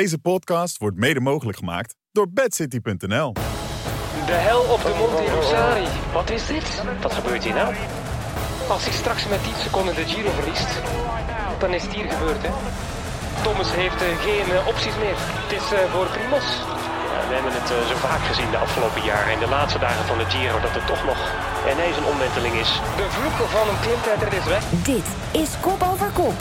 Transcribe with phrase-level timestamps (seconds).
[0.00, 3.32] Deze podcast wordt mede mogelijk gemaakt door bedcity.nl.
[4.30, 5.86] De hel op de Monte Rossari.
[6.12, 6.66] Wat is dit?
[7.02, 7.74] Wat gebeurt hier nou?
[8.74, 10.70] Als hij straks met 10 seconden de Giro verliest,
[11.62, 12.52] dan is het hier gebeurd, hè?
[13.42, 15.16] Thomas heeft eh, geen eh, opties meer.
[15.44, 16.48] Het is eh, voor Primos.
[17.12, 19.32] Ja, we hebben het eh, zo vaak gezien de afgelopen jaren.
[19.36, 21.18] In de laatste dagen van de Giro dat er toch nog
[21.72, 22.70] ineens een omwenteling is.
[23.00, 24.62] De vloek van een klimtijdrit is weg.
[24.92, 25.06] Dit
[25.42, 26.38] is Kop Over Kop.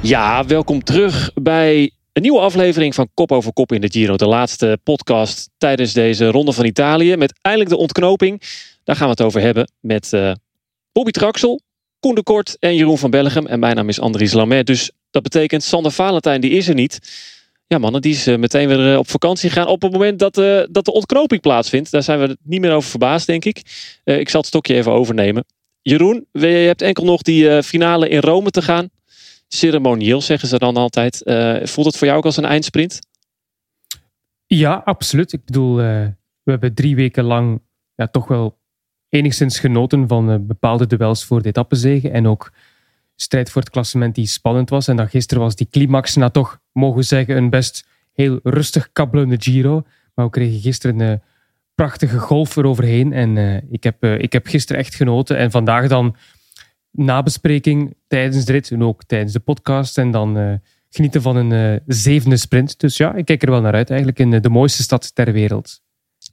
[0.00, 1.16] Ja, welkom terug
[1.50, 1.74] bij
[2.12, 4.16] een nieuwe aflevering van Kop over Kop in de Giro.
[4.16, 7.16] De laatste podcast tijdens deze Ronde van Italië.
[7.16, 8.42] Met eindelijk de ontknoping.
[8.84, 10.32] Daar gaan we het over hebben met eh,
[10.92, 11.60] Bobby Traxel,
[12.00, 13.46] Koen de Kort en Jeroen van Bellegem.
[13.46, 14.66] En mijn naam is Andries Lamet.
[14.66, 16.98] Dus dat betekent Sander Valentijn, die is er niet.
[17.66, 20.34] Ja mannen, die is eh, meteen weer eh, op vakantie gegaan op het moment dat,
[20.70, 21.90] dat de ontknoping plaatsvindt.
[21.90, 23.56] Daar zijn we niet meer over verbaasd, denk ik.
[24.04, 25.44] Ik zal het stokje even overnemen.
[25.82, 28.90] Jeroen, je hebt enkel nog die finale in Rome te gaan.
[29.54, 31.22] Ceremonieel zeggen ze dan altijd.
[31.22, 32.98] Eh, voelt het voor jou ook als een eindsprint?
[34.46, 35.32] Ja, absoluut.
[35.32, 36.06] Ik bedoel, eh,
[36.42, 37.60] we hebben drie weken lang
[37.94, 38.58] ja, toch wel
[39.08, 42.12] enigszins genoten van eh, bepaalde duels voor de etappenzegen.
[42.12, 42.52] En ook
[43.16, 44.88] strijd voor het klassement die spannend was.
[44.88, 49.36] En dan gisteren was die climax na toch, mogen zeggen, een best heel rustig kabbelende
[49.38, 49.82] Giro.
[50.14, 51.22] Maar we kregen gisteren een
[51.74, 53.12] prachtige golf eroverheen.
[53.12, 55.36] En ik, heb, ik heb gisteren echt genoten.
[55.36, 56.16] En vandaag dan
[56.92, 59.98] nabespreking tijdens de rit en ook tijdens de podcast.
[59.98, 60.52] En dan eh,
[60.90, 62.80] genieten van een eh, zevende sprint.
[62.80, 65.32] Dus ja, ik kijk er wel naar uit eigenlijk in eh, de mooiste stad ter
[65.32, 65.80] wereld.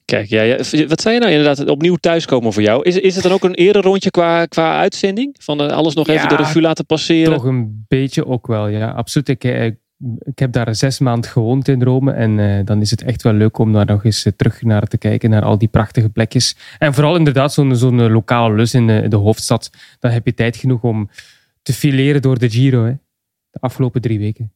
[0.06, 1.68] Kijk, ja, ja, wat zei je nou inderdaad?
[1.68, 2.84] Opnieuw thuiskomen voor jou.
[2.84, 5.36] Is, is het dan ook een ererondje qua, qua uitzending?
[5.40, 7.34] Van alles nog even de revue laten passeren?
[7.34, 8.90] Toch een beetje ook wel, ja.
[8.90, 9.30] Absoluut.
[9.30, 9.72] Ik, eh,
[10.20, 12.12] ik heb daar zes maanden gewoond in Rome.
[12.12, 14.88] En eh, dan is het echt wel leuk om daar nog eens eh, terug naar
[14.88, 15.30] te kijken.
[15.30, 16.56] Naar al die prachtige plekjes.
[16.78, 19.70] En vooral inderdaad zo'n zo'n eh, lokale lus in de, de hoofdstad.
[20.00, 21.10] Dan heb je tijd genoeg om
[21.62, 22.86] te fileren door de Giro.
[22.86, 22.92] Hè.
[23.50, 24.54] De afgelopen drie weken.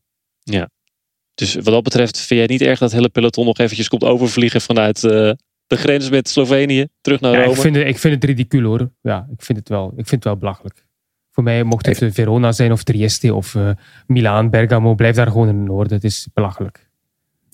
[1.35, 4.03] Dus wat dat betreft vind jij niet erg dat het hele peloton nog eventjes komt
[4.03, 7.51] overvliegen vanuit de grens met Slovenië terug naar Ja, Rome?
[7.51, 8.91] ik, vind het, ik vind het ridicuul hoor.
[9.01, 10.85] Ja, ik vind het wel, ik vind het wel belachelijk.
[11.33, 13.69] Voor mij mocht het eh, Verona zijn of Trieste of eh
[14.07, 14.95] Milaan, Bergamo.
[14.95, 15.93] Blijf daar gewoon in het noorden.
[15.93, 16.89] Het is belachelijk.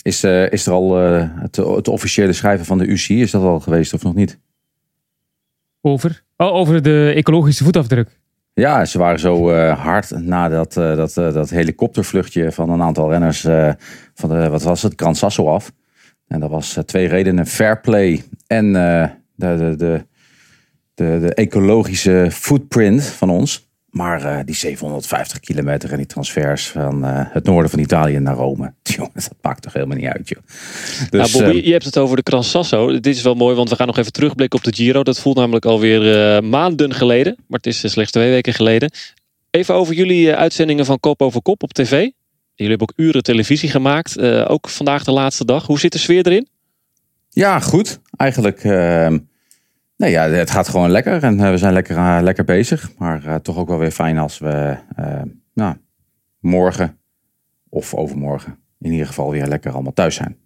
[0.02, 3.60] Is, eh, is er al het, het officiële schrijven van de UCI, is dat al
[3.60, 4.40] geweest of nog niet?
[5.82, 6.24] Over?
[6.38, 8.20] Oh, over de ecologische voetafdruk.
[8.54, 13.42] Ja, ze waren zo hard na dat, dat, dat helikoptervluchtje van een aantal renners
[14.14, 15.72] van de, wat was het, Gran Sasso af.
[16.28, 20.06] En dat was twee redenen, fair play en de, de, de,
[20.94, 23.69] de, de ecologische footprint van ons.
[23.92, 28.36] Maar eh, die 750 kilometer en die transfers van eh, het noorden van Italië naar
[28.36, 28.74] Rome.
[28.98, 30.40] Jongens, dat maakt toch helemaal niet uit, joh.
[31.10, 32.92] Dus, nou, Bobby, eh, je hebt het over de Gran Sasso.
[32.92, 35.04] Dit is wel mooi, want we gaan nog even terugblikken op de Giro.
[35.04, 37.36] Dat voelt namelijk alweer eh maanden geleden.
[37.48, 38.92] Maar het is slechts twee weken geleden.
[39.50, 41.92] Even over jullie uitzendingen van Kop over Kop op tv.
[42.56, 44.20] Jullie hebben ook uren televisie gemaakt.
[44.48, 45.66] Ook vandaag de laatste dag.
[45.66, 46.48] Hoe zit de sfeer erin?
[47.30, 48.00] Ja, goed.
[48.18, 49.18] Eigenlijk, ehm,
[50.00, 52.92] nee, ja, het gaat gewoon lekker en eh, we zijn lekker, eh, lekker bezig.
[52.98, 54.78] Maar eh, toch ook wel weer fijn als we
[55.54, 55.76] nou,
[56.40, 56.98] morgen
[57.70, 60.38] of overmorgen in ieder geval weer lekker allemaal thuis zijn.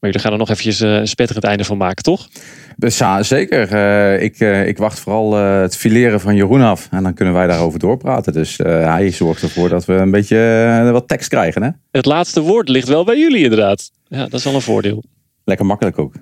[0.00, 2.28] Maar jullie gaan er nog eventjes eh, een spetterend einde van maken, toch?
[2.76, 3.72] Ja, zeker.
[4.20, 8.32] Ik, ik wacht vooral het fileren van Jeroen af en dan kunnen wij daarover doorpraten.
[8.32, 11.62] Dus hij zorgt ervoor dat we een beetje wat tekst krijgen.
[11.62, 11.70] Hè?
[11.90, 13.90] Het laatste woord ligt wel bij jullie inderdaad.
[14.08, 15.04] Ja, dat is wel een voordeel.
[15.44, 16.14] Lekker makkelijk ook.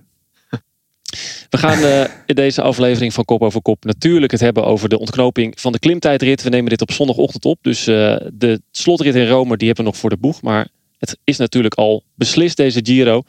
[1.51, 4.99] We gaan eh, in deze aflevering van Kop over Kop natuurlijk het hebben over de
[4.99, 6.43] ontknoping van de klimtijdrit.
[6.43, 7.59] We nemen dit op zondagochtend op.
[7.63, 10.43] Dus eh, de slotrit in Rome die hebben we nog voor de boeg.
[10.43, 13.23] Maar het is natuurlijk al beslist deze Giro.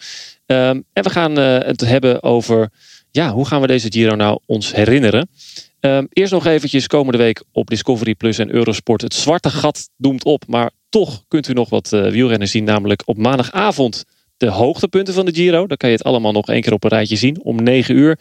[0.46, 2.70] Ehm, en we gaan eh, het hebben over
[3.12, 5.30] ja, hoe gaan we deze Giro nou ons herinneren.
[5.80, 9.02] Ehm, eerst nog eventjes komende week op Discovery Plus en Eurosport.
[9.02, 10.44] Het zwarte gat doemt op.
[10.48, 12.64] Maar toch kunt u nog wat wielrenners zien.
[12.64, 14.06] Namelijk op maandagavond
[14.38, 15.68] de hoogtepunten van de Giro.
[15.68, 18.20] Dan kan je het allemaal nog één keer op een rijtje zien om 9 uur.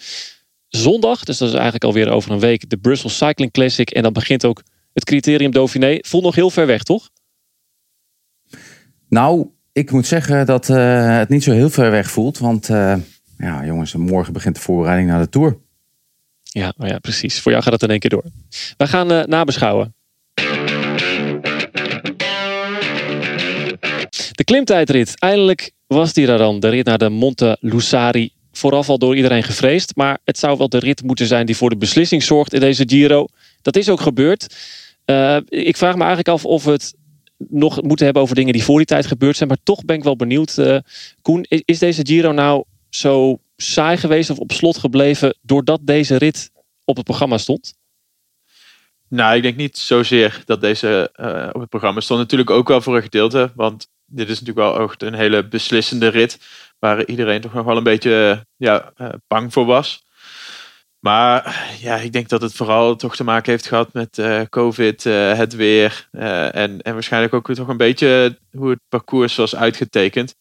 [0.69, 3.91] Zondag, dus dat is eigenlijk alweer over een week, de Brussels Cycling Classic.
[3.91, 5.99] En dan begint ook het criterium Dauphiné.
[6.01, 7.11] Voelt nog heel ver weg, toch?
[9.09, 12.39] Nou, ik moet zeggen dat eh, het niet zo heel ver weg voelt.
[12.39, 12.97] Want eh,
[13.39, 15.59] ja, jongens, morgen begint de voorbereiding naar de Tour.
[16.43, 17.41] Ja, ja, precies.
[17.41, 18.25] Voor jou gaat het in één keer door.
[18.77, 19.95] We gaan eh, nabeschouwen.
[24.45, 25.19] Klimtijdrit.
[25.19, 26.61] Eindelijk was die er dan.
[26.61, 28.33] De rit naar de Monte Lussari.
[28.53, 29.97] Vooraf al door iedereen gevreesd.
[29.97, 32.85] Maar het zou wel de rit moeten zijn die voor de beslissing zorgt in deze
[32.87, 33.27] Giro.
[33.63, 34.57] Dat is ook gebeurd.
[35.05, 36.95] Eh, ik vraag me eigenlijk af of we het
[37.49, 39.49] nog moeten hebben over dingen die voor die tijd gebeurd zijn.
[39.49, 40.59] Maar toch ben ik wel benieuwd.
[40.59, 40.79] eh,
[41.23, 46.17] Koen, is, is deze Giro nou zo saai geweest of op slot gebleven doordat deze
[46.17, 46.51] rit
[46.85, 47.75] op het programma stond?
[49.09, 52.21] Nou, ik denk niet zozeer dat deze eh, op het programma stond.
[52.21, 53.53] Natuurlijk ook wel voor een gedeelte.
[53.55, 56.39] Want dit is natuurlijk wel ook een hele beslissende rit.
[56.79, 58.93] Waar iedereen toch nog wel een beetje ja,
[59.27, 60.05] bang voor was.
[61.05, 65.05] Maar ja, ik denk dat het vooral toch te maken heeft gehad met uh, COVID,
[65.05, 66.09] uh, het weer.
[66.11, 70.35] En, en waarschijnlijk ook toch een beetje hoe het parcours was uitgetekend.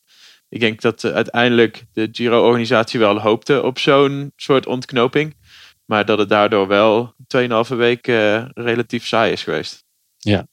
[0.49, 5.35] Ik denk dat uiteindelijk de Giro-organisatie wel hoopte op zo'n soort ontknoping.
[5.85, 8.07] Maar dat het daardoor wel 2,5 week
[8.53, 9.83] relatief saai is geweest.
[10.17, 10.47] Ja.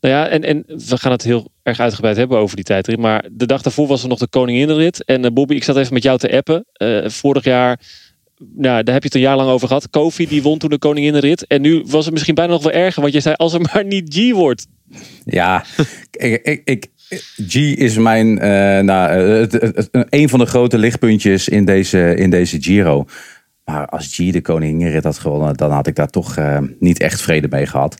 [0.00, 2.98] Nou ja, en, en we gaan het heel erg uitgebreid hebben over die tijdrit.
[2.98, 5.04] Maar de dag daarvoor was er nog de Koninginrit.
[5.04, 6.66] En Bobby, ik zat even met jou te appen.
[7.10, 7.80] vorig jaar
[8.38, 9.90] nou, daar heb je het een jaar lang over gehad.
[9.90, 11.46] Kofi die won toen de koninginrit.
[11.46, 13.02] En nu was het misschien bijna nog wel erger.
[13.02, 14.66] Want je zei als er maar niet G wordt.
[15.24, 15.64] Ja,
[16.10, 16.86] ik, ik,
[17.48, 18.40] G is mijn, uh,
[18.80, 23.04] nou, het, een van de grote lichtpuntjes in deze, in deze Giro.
[23.64, 26.38] Maar als G de koninginrit had gewonnen, dan had ik daar toch
[26.78, 27.96] niet echt vrede mee gehad.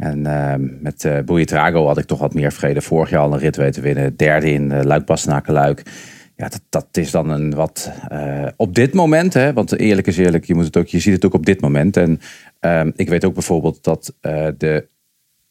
[0.00, 2.80] En uh, met uh, Trago had ik toch wat meer vrede.
[2.80, 4.16] Vorig jaar al een rit weten winnen.
[4.16, 5.82] Derde in uh, Luik-Bastenaken-Luik
[6.36, 10.18] ja, dat, dat is dan een wat uh, op dit moment, hè, want eerlijk is
[10.18, 11.96] eerlijk, je, moet het ook, je ziet het ook op dit moment.
[11.96, 12.20] En
[12.60, 14.14] uh, ik weet ook bijvoorbeeld dat
[14.58, 14.88] de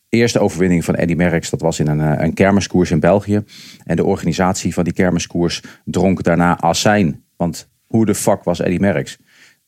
[0.09, 3.43] eerste overwinning van Eddy Merckx, dat was in een, een kermiskoers in België.
[3.83, 7.23] En de organisatie van die kermiskoers dronk daarna assijn.
[7.35, 9.17] Want hoe de fuck was Eddy Merckx?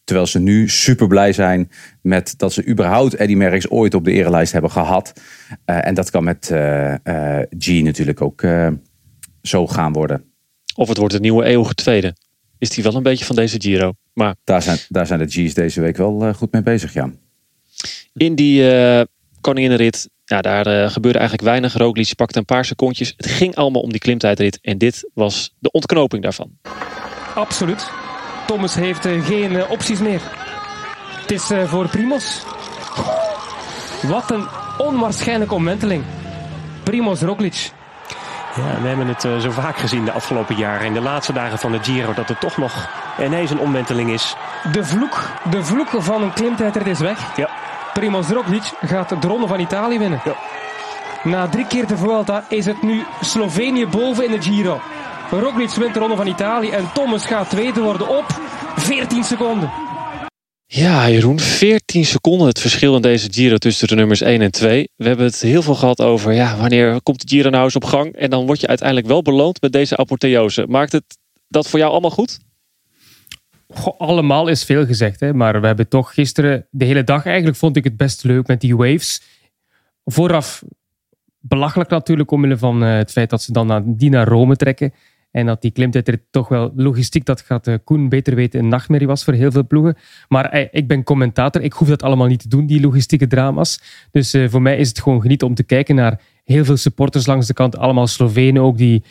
[0.03, 1.71] Terwijl ze nu super blij zijn
[2.01, 5.13] met dat ze überhaupt Eddy Merckx ooit op de erelijst hebben gehad.
[5.65, 6.45] en dat kan met
[7.57, 8.43] G natuurlijk ook
[9.41, 10.23] zo gaan worden.
[10.75, 12.15] Of het wordt een nieuwe eeuwige tweede.
[12.57, 13.93] Is die wel een beetje van deze Giro.
[14.13, 14.35] Maar...
[14.43, 17.11] Daar, zijn, daar zijn de G's deze week wel uh, goed mee bezig, ja.
[18.13, 19.01] In die uh,
[19.41, 21.73] koninginrit, ja, daar uh, gebeurde eigenlijk weinig.
[21.73, 23.13] Roglic pakte een paar secondjes.
[23.17, 24.59] Het ging allemaal om die klimtijdrit.
[24.61, 26.51] En dit was de ontknoping daarvan.
[27.35, 28.00] Absoluut.
[28.51, 30.21] Thomas heeft geen opties meer.
[31.21, 32.43] Het is voor Primos.
[34.01, 36.03] Wat een onwaarschijnlijke omwenteling.
[36.83, 37.71] Primos Roglic
[38.55, 40.85] ja, we hebben het uh, zo vaak gezien de afgelopen jaren.
[40.85, 42.89] In de laatste dagen van de Giro dat er toch nog
[43.19, 44.35] ineens een omwenteling is.
[44.71, 47.35] De vloek, de vloek van een klimtijdrit is weg.
[47.35, 47.49] Ja.
[47.93, 50.21] Primoz Roglic gaat de Ronde van Italië winnen.
[50.23, 50.35] Ja.
[51.23, 54.81] Na drie keer de Vuelta is het nu Slovenië boven in de Giro.
[55.39, 58.25] Roglic wint de Ronde van Italië en Thomas gaat tweede worden op
[58.75, 59.71] 14 seconden.
[60.65, 64.89] Ja, Jeroen, 14 seconden het verschil in deze Giro tussen de nummers 1 en 2.
[64.95, 67.83] We hebben het heel veel gehad over ja, wanneer komt de Giro nou eens op
[67.83, 68.15] gang.
[68.15, 70.65] En dan word je uiteindelijk wel beloond met deze apotheose.
[70.67, 71.17] Maakt het
[71.47, 72.39] dat voor jou allemaal goed?
[73.67, 75.33] Goh, allemaal is veel gezegd, hè?
[75.33, 78.61] maar we hebben toch gisteren de hele dag eigenlijk vond ik het best leuk met
[78.61, 79.21] die waves.
[80.05, 80.63] Vooraf
[81.39, 84.93] belachelijk natuurlijk omwille van eh, het feit dat ze dan naar, die naar Rome trekken.
[85.31, 89.07] En dat die klimtijd toch wel logistiek, dat gaat uh, Koen beter weten, een nachtmerrie
[89.07, 89.97] was voor heel veel ploegen.
[90.27, 93.81] Maar eh, ik ben commentator, ik hoef dat allemaal niet te doen, die logistieke drama's.
[94.11, 97.25] Dus uh, voor mij is het gewoon genieten om te kijken naar heel veel supporters
[97.25, 97.77] langs de kant.
[97.77, 99.03] Allemaal Slovenen ook, die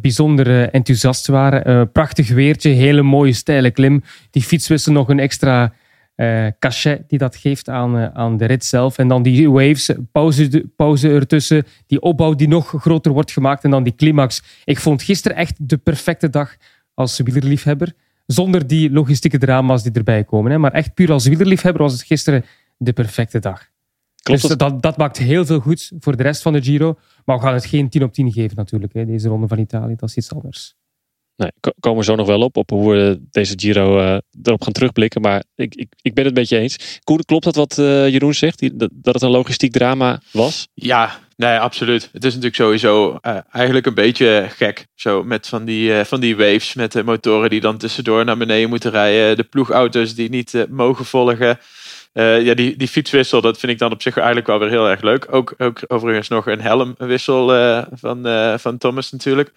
[0.00, 1.92] bijzonder enthousiast waren.
[1.92, 4.02] prachtig weertje, hele mooie steile klim.
[4.30, 5.72] Die fietswissel nog een extra
[6.20, 8.98] uh, cachet die dat geeft aan, uh, aan de rit zelf.
[8.98, 13.70] En dan die waves, pauze, pauze ertussen, die opbouw die nog groter wordt gemaakt en
[13.70, 14.42] dan die climax.
[14.64, 16.56] Ik vond gisteren echt de perfecte dag
[16.94, 17.92] als wielerliefhebber.
[18.26, 20.50] Zonder die logistieke drama's die erbij komen.
[20.50, 20.58] Hè.
[20.58, 22.44] Maar echt puur als wielerliefhebber was het gisteren
[22.76, 23.68] de perfecte dag.
[24.22, 26.98] Klopt dus dat, dat maakt heel veel goed voor de rest van de Giro.
[27.24, 28.92] Maar we gaan het geen 10 op 10 geven natuurlijk.
[28.92, 29.06] Hè.
[29.06, 30.76] Deze ronde van Italië, dat is iets anders.
[31.38, 31.50] Nee,
[31.80, 35.20] komen we zo nog wel op, op hoe we deze Giro uh, erop gaan terugblikken.
[35.20, 37.00] Maar ik, ik, ik ben het met je eens.
[37.04, 38.78] Klopt dat wat uh, Jeroen zegt?
[38.78, 40.68] Dat, dat, het een logistiek drama was?
[40.74, 42.08] Ja, nee, absoluut.
[42.12, 44.86] Het is natuurlijk sowieso uh, eigenlijk een beetje gek.
[44.94, 48.68] Zo met van die, van die waves met de motoren die dan tussendoor naar beneden
[48.68, 49.36] moeten rijden.
[49.36, 51.58] De ploegauto's die niet mogen volgen.
[52.12, 55.02] ja, die, die fietswissel, dat vind ik dan op zich eigenlijk wel weer heel erg
[55.02, 55.26] leuk.
[55.30, 57.46] Ook, ook overigens nog een helmwissel
[57.90, 58.26] van,
[58.58, 59.52] van Thomas natuurlijk.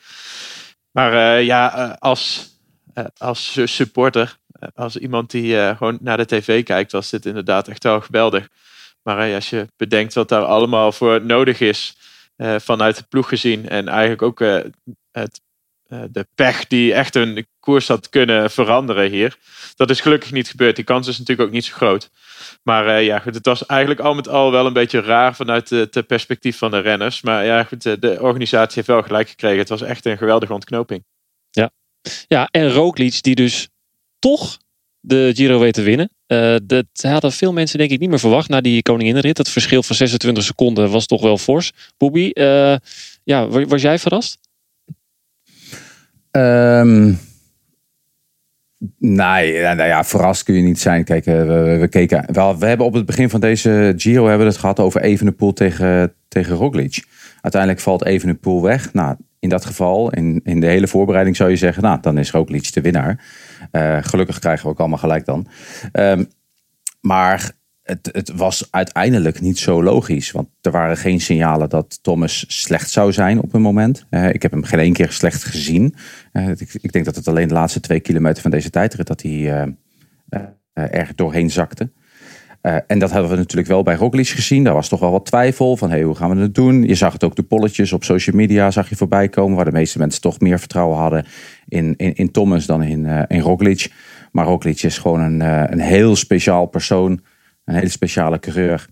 [0.91, 2.49] Maar uh, ja, uh, als,
[2.95, 4.37] uh, als supporter,
[4.75, 8.47] als iemand die gewoon naar de tv kijkt, was dit inderdaad echt wel geweldig.
[9.03, 11.97] Maar als je bedenkt wat daar allemaal voor nodig is,
[12.57, 14.39] vanuit de ploeg gezien, en eigenlijk ook
[15.11, 15.41] het,
[16.11, 19.37] de pech die echt een koers had kunnen veranderen hier.
[19.75, 20.75] Dat is gelukkig niet gebeurd.
[20.75, 22.09] Die kans is natuurlijk ook niet zo groot.
[22.63, 26.07] Maar uh, ja, het was eigenlijk al met al wel een beetje raar vanuit het
[26.07, 27.21] perspectief van de renners.
[27.21, 29.57] Maar ja, de organisatie heeft wel gelijk gekregen.
[29.57, 31.03] Het was echt een geweldige ontknoping.
[31.51, 31.71] Ja,
[32.27, 33.69] ja en Roglic die dus
[34.19, 34.57] toch
[34.99, 36.09] de Giro weet te winnen.
[36.27, 39.37] Uh, dat hadden veel mensen denk ik niet meer verwacht na die koninginrit.
[39.37, 41.71] Het verschil van 26 seconden was toch wel fors.
[41.97, 42.31] Bobby,
[43.23, 44.37] ja, was jij verrast?
[46.31, 47.19] Um,
[48.97, 51.03] Nee, nou ja, verrast kun je niet zijn.
[51.03, 54.45] Kijk, eh, we, we, keken, wel, we hebben op het begin van deze Giro hebben
[54.45, 57.05] we het gehad over Evenepoel tegen, tegen Roglic.
[57.41, 58.93] Uiteindelijk valt Evenepoel weg.
[58.93, 62.31] Nou, in dat geval, in, in de hele voorbereiding zou je zeggen, nou, dan is
[62.31, 63.25] Roglic de winnaar.
[63.71, 65.47] Uh, gelukkig krijgen we ook allemaal gelijk dan.
[65.93, 66.27] Um,
[67.01, 67.51] maar
[67.91, 70.31] het, het, was uiteindelijk niet zo logisch.
[70.31, 74.05] Want er waren geen signalen dat Thomas slecht zou zijn op een moment.
[74.09, 75.95] Uh, ik heb hem geen één keer slecht gezien.
[76.33, 79.21] Uh, ik, ik, denk dat het alleen de laatste twee kilometer van deze tijdrit dat
[79.21, 79.75] hij
[80.73, 81.89] er doorheen zakte.
[82.61, 84.63] Uh, en dat hebben we natuurlijk wel bij Roglic gezien.
[84.63, 86.83] Daar was toch wel wat twijfel van hoe gaan we het doen?
[86.83, 89.55] Je zag het ook de polletjes op social media zag je voorbij komen.
[89.55, 91.25] Waar de meeste mensen toch meer vertrouwen hadden
[91.67, 93.91] in, in, in Thomas dan in, uh, in Roglic.
[94.31, 97.21] Maar Roglic is gewoon een, uh, een heel speciaal persoon.
[97.71, 98.87] Een hele speciale coureur.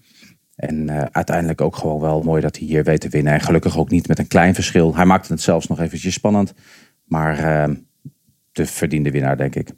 [0.55, 3.33] En uiteindelijk ook gewoon wel mooi dat hij hier weet te winnen.
[3.33, 4.95] En gelukkig ook niet met een klein verschil.
[4.95, 6.53] Hij maakte het zelfs nog eventjes spannend.
[7.03, 7.69] Maar
[8.51, 9.69] de verdiende winnaar denk ik.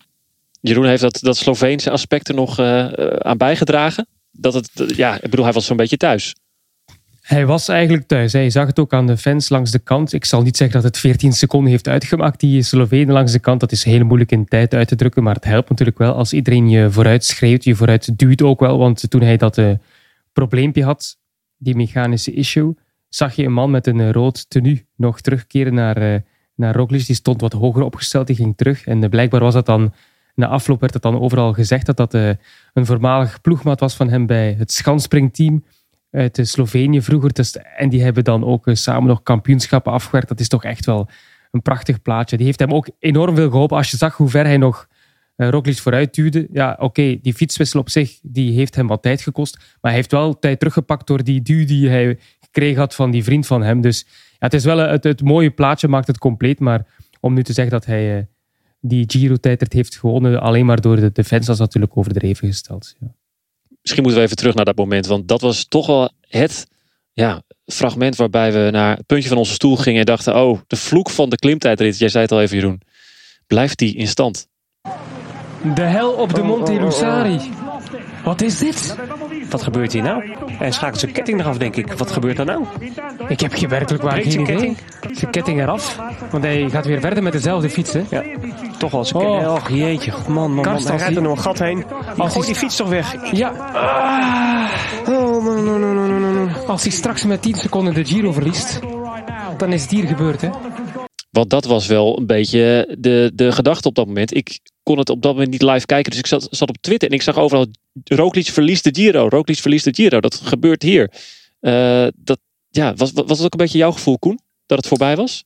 [0.62, 4.08] Jeroen heeft dat, dat Sloveense aspect er nog uh, aan bijgedragen.
[4.31, 6.36] Dat het, ja, ik bedoel, hij was zo'n beetje thuis.
[7.31, 8.33] Hij was eigenlijk thuis.
[8.33, 10.13] Hij zag het ook aan de fans langs de kant.
[10.13, 13.59] Ik zal niet zeggen dat het 14 seconden heeft uitgemaakt, die Slovenen langs de kant.
[13.59, 15.23] Dat is heel moeilijk in tijd uit te drukken.
[15.23, 17.63] Maar het helpt natuurlijk wel als iedereen je vooruit schreeuwt.
[17.63, 18.77] Je vooruit duwt ook wel.
[18.77, 19.71] Want toen hij dat uh,
[20.33, 21.17] probleempje had,
[21.57, 22.73] die mechanische issue,
[23.09, 26.19] zag je een man met een rood tenue nog terugkeren naar, uh,
[26.55, 27.05] naar Roglic.
[27.05, 28.85] Die stond wat hoger opgesteld, die ging terug.
[28.85, 29.93] En blijkbaar was dat dan
[30.35, 34.25] na afloop werd het dan overal gezegd dat dat een voormalig ploegmaat was van hem
[34.25, 35.63] bij het schansspringteam
[36.11, 37.33] uit Slovenië vroeger.
[37.33, 40.27] Dus, en die hebben dan ook uh, samen nog kampioenschappen afgewerkt.
[40.27, 41.09] Dat is toch echt wel
[41.51, 42.37] een prachtig plaatje.
[42.37, 43.77] Die heeft hem ook enorm veel geholpen.
[43.77, 44.87] Als je zag hoe ver hij nog
[45.37, 46.47] uh, vooruit duwde.
[46.51, 49.57] Ja, oké, die fietswissel op zich die heeft hem wat tijd gekost.
[49.57, 53.23] Maar hij heeft wel tijd teruggepakt door die duw die hij gekregen had van die
[53.23, 53.81] vriend van hem.
[53.81, 56.59] Dus ja, het is wel het, mooie plaatje, maakt het compleet.
[56.59, 56.85] Maar
[57.19, 58.27] om nu te zeggen dat hij
[58.79, 60.41] die Giro-tijdrit heeft gewonnen.
[60.41, 62.95] Alleen maar door de, de fans was natuurlijk overdreven gesteld.
[62.99, 63.07] Ja.
[63.81, 65.05] Misschien moeten we even terug naar dat moment.
[65.05, 66.67] Want dat was toch wel het
[67.13, 70.00] ja, fragment waarbij we naar het puntje van onze stoel gingen.
[70.00, 71.97] En dachten, oh, de vloek van de klimtijdrit.
[71.97, 72.81] Jij zei het al even Jeroen.
[73.47, 74.47] Blijft die in stand?
[75.75, 77.39] De hel op de Monte Lussari.
[78.23, 78.95] Wat is dit?
[79.51, 80.36] Wat gebeurt hier nou?
[80.51, 81.93] Hij schakelt zijn ketting eraf, denk ik.
[81.93, 82.65] Wat gebeurt er nou?
[83.27, 84.75] Ik heb je werkelijk waar geen idee.
[85.12, 86.00] Zijn ketting eraf.
[86.29, 88.01] Want hij gaat weer verder met dezelfde fiets, hè?
[88.10, 88.24] Ja,
[88.77, 89.22] toch wel.
[89.22, 89.53] Oh.
[89.53, 90.12] Och, jeetje.
[90.27, 90.84] Man, man, man.
[90.84, 91.86] Hij rijdt er nog een gat heen.
[92.17, 93.15] Als hij die fiets toch weg.
[93.31, 93.50] Ja.
[93.74, 94.70] Ah.
[95.08, 96.48] Oh, man, no, no, no, no, no.
[96.67, 98.79] Als hij straks met 10 seconden de Giro verliest,
[99.58, 100.50] dan is het hier gebeurd, hè?
[101.31, 104.35] Want dat was wel een beetje de, de gedachte op dat moment.
[104.35, 106.11] Ik kon het op dat moment niet live kijken.
[106.11, 107.67] Dus ik zat, zat op Twitter en ik zag overal...
[108.03, 109.27] Roglic verliest de Giro.
[109.29, 110.19] Roglic verliest de Giro.
[110.19, 111.11] Dat gebeurt hier.
[111.61, 114.39] Uh, dat, ja, was, was dat ook een beetje jouw gevoel, Koen?
[114.65, 115.43] Dat het voorbij was?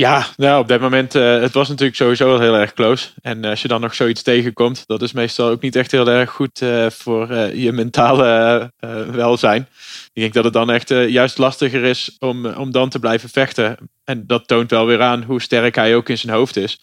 [0.00, 3.08] Ja, nou, op dat moment, uh, het was natuurlijk sowieso wel heel erg close.
[3.22, 6.30] En als je dan nog zoiets tegenkomt, dat is meestal ook niet echt heel erg
[6.30, 8.72] goed uh, voor je mentale
[9.10, 9.68] welzijn.
[10.12, 13.76] Ik denk dat het dan echt juist lastiger is om, om dan te blijven vechten.
[14.04, 16.80] En dat toont wel weer aan hoe sterk hij ook in zijn hoofd is.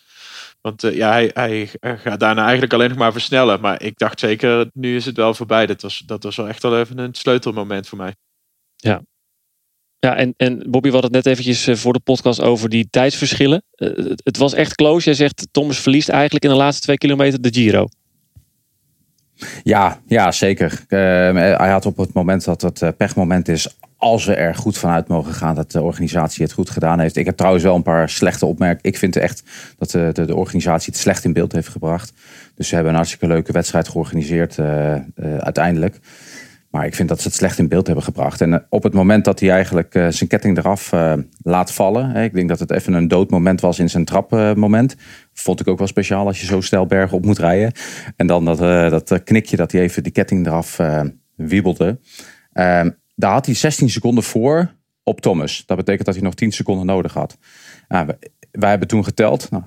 [0.62, 3.62] Want ja, hij, hij, gaat daarna eigenlijk alleen nog maar versnellen.
[3.62, 5.66] Maar ik dacht zeker, nu is het wel voorbij.
[5.66, 8.16] Dat was, dat was wel echt wel even een sleutelmoment voor mij.
[8.76, 9.02] Ja,
[10.00, 13.64] ja, en, en Bobby, hadden het net eventjes eh, voor de podcast over die tijdsverschillen.
[13.76, 13.90] Uh,
[14.24, 15.06] het was echt close.
[15.06, 17.88] Jij zegt, Thomas verliest eigenlijk in de laatste twee kilometer de Giro.
[19.64, 20.72] Ja, ja zeker.
[20.88, 21.00] Uh,
[21.58, 25.34] hij had op het moment dat het pechmoment is als we er goed vanuit mogen
[25.34, 27.16] gaan dat de organisatie het goed gedaan heeft.
[27.16, 28.92] Ik heb trouwens wel een paar slechte opmerkingen.
[28.92, 29.44] Ik vind echt
[29.78, 32.14] dat de, de, organisatie het slecht in beeld heeft gebracht.
[32.56, 34.60] Dus ze hebben een hartstikke leuke wedstrijd georganiseerd
[35.40, 36.00] uiteindelijk.
[36.70, 38.42] Maar ik vind dat ze het slecht in beeld hebben gebracht.
[38.42, 40.92] En uh, op het moment dat hij eigenlijk zijn ketting eraf
[41.42, 42.16] laat vallen.
[42.16, 44.96] ik denk dat het even een dood moment was in zijn trapmoment.
[45.34, 47.72] Vond ik ook wel speciaal als je zo snel bergen op moet rijden.
[48.16, 48.58] En dan dat,
[49.08, 50.80] dat knikje dat hij even die ketting eraf
[51.36, 52.00] wiebelde.
[52.54, 55.64] Ehm, daar had hij 16 seconden voor op Thomas.
[55.66, 57.38] Dat betekent dat hij nog 10 seconden nodig had.
[57.88, 58.06] Nou,
[58.52, 59.50] wij, hebben toen geteld.
[59.52, 59.64] Nou,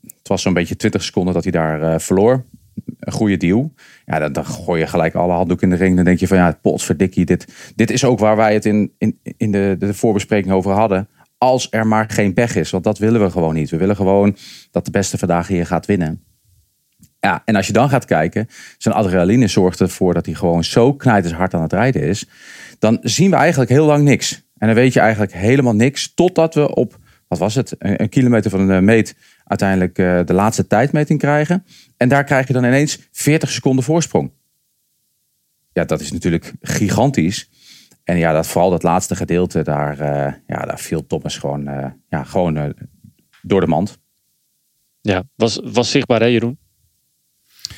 [0.00, 2.44] het was zo'n beetje 20 seconden dat hij daar verloor.
[2.98, 3.72] Een goede deal.
[4.04, 5.96] Ja, dan, dan, gooi je gelijk alle handdoeken in de ring.
[5.96, 7.24] Dan denk je van ja, potsverdikkie.
[7.24, 11.08] Dit, dit is ook waar wij het in, in, in de, de voorbespreking over hadden.
[11.38, 12.70] Als er maar geen pech is.
[12.70, 13.70] Want dat willen we gewoon niet.
[13.70, 14.36] We willen gewoon
[14.70, 16.24] dat de beste vandaag hier gaat winnen.
[17.20, 18.48] Ja, en als je dan gaat kijken,
[18.78, 22.28] zijn adrenaline zorgt ervoor dat hij gewoon zo knijters hard aan het rijden is.
[22.78, 24.44] Dan zien we eigenlijk heel lang niks.
[24.58, 26.98] En dan weet je eigenlijk helemaal niks totdat we op,
[27.28, 29.14] wat was het, een, kilometer van de meet
[29.46, 31.64] uiteindelijk uh, de laatste tijdmeting krijgen.
[31.96, 34.32] En daar krijg je dan ineens 40 seconden voorsprong.
[35.72, 37.50] Ja, dat is natuurlijk gigantisch.
[38.04, 41.86] En ja, dat, vooral dat laatste gedeelte, daar, uh, ja, daar viel Thomas gewoon, uh,
[42.08, 42.74] ja, gewoon
[43.42, 43.98] door de mand.
[45.00, 46.58] Ja, was, was zichtbaar hè Jeroen?